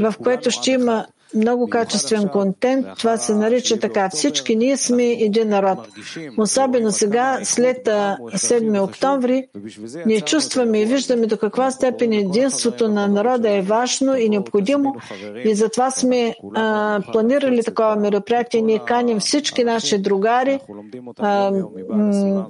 [0.00, 2.86] в което ще има много качествен контент.
[2.98, 4.08] Това се нарича така.
[4.08, 5.78] Всички ние сме един народ.
[6.38, 9.46] Особено сега, след 7 октомври,
[10.06, 14.94] ние чувстваме и виждаме до каква степен единството на народа е важно и необходимо.
[15.44, 18.62] И затова сме а, планирали такова мероприятие.
[18.62, 20.60] Ние каним всички наши другари.
[21.18, 21.52] А,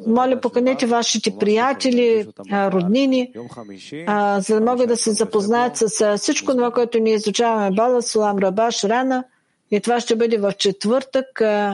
[0.07, 3.33] моля, поканете вашите приятели, а, роднини,
[4.07, 7.71] а, за да могат да се запознаят с всичко това, което ние изучаваме.
[7.71, 9.25] Бала Салам Раба Рана
[9.71, 11.27] и това ще бъде в четвъртък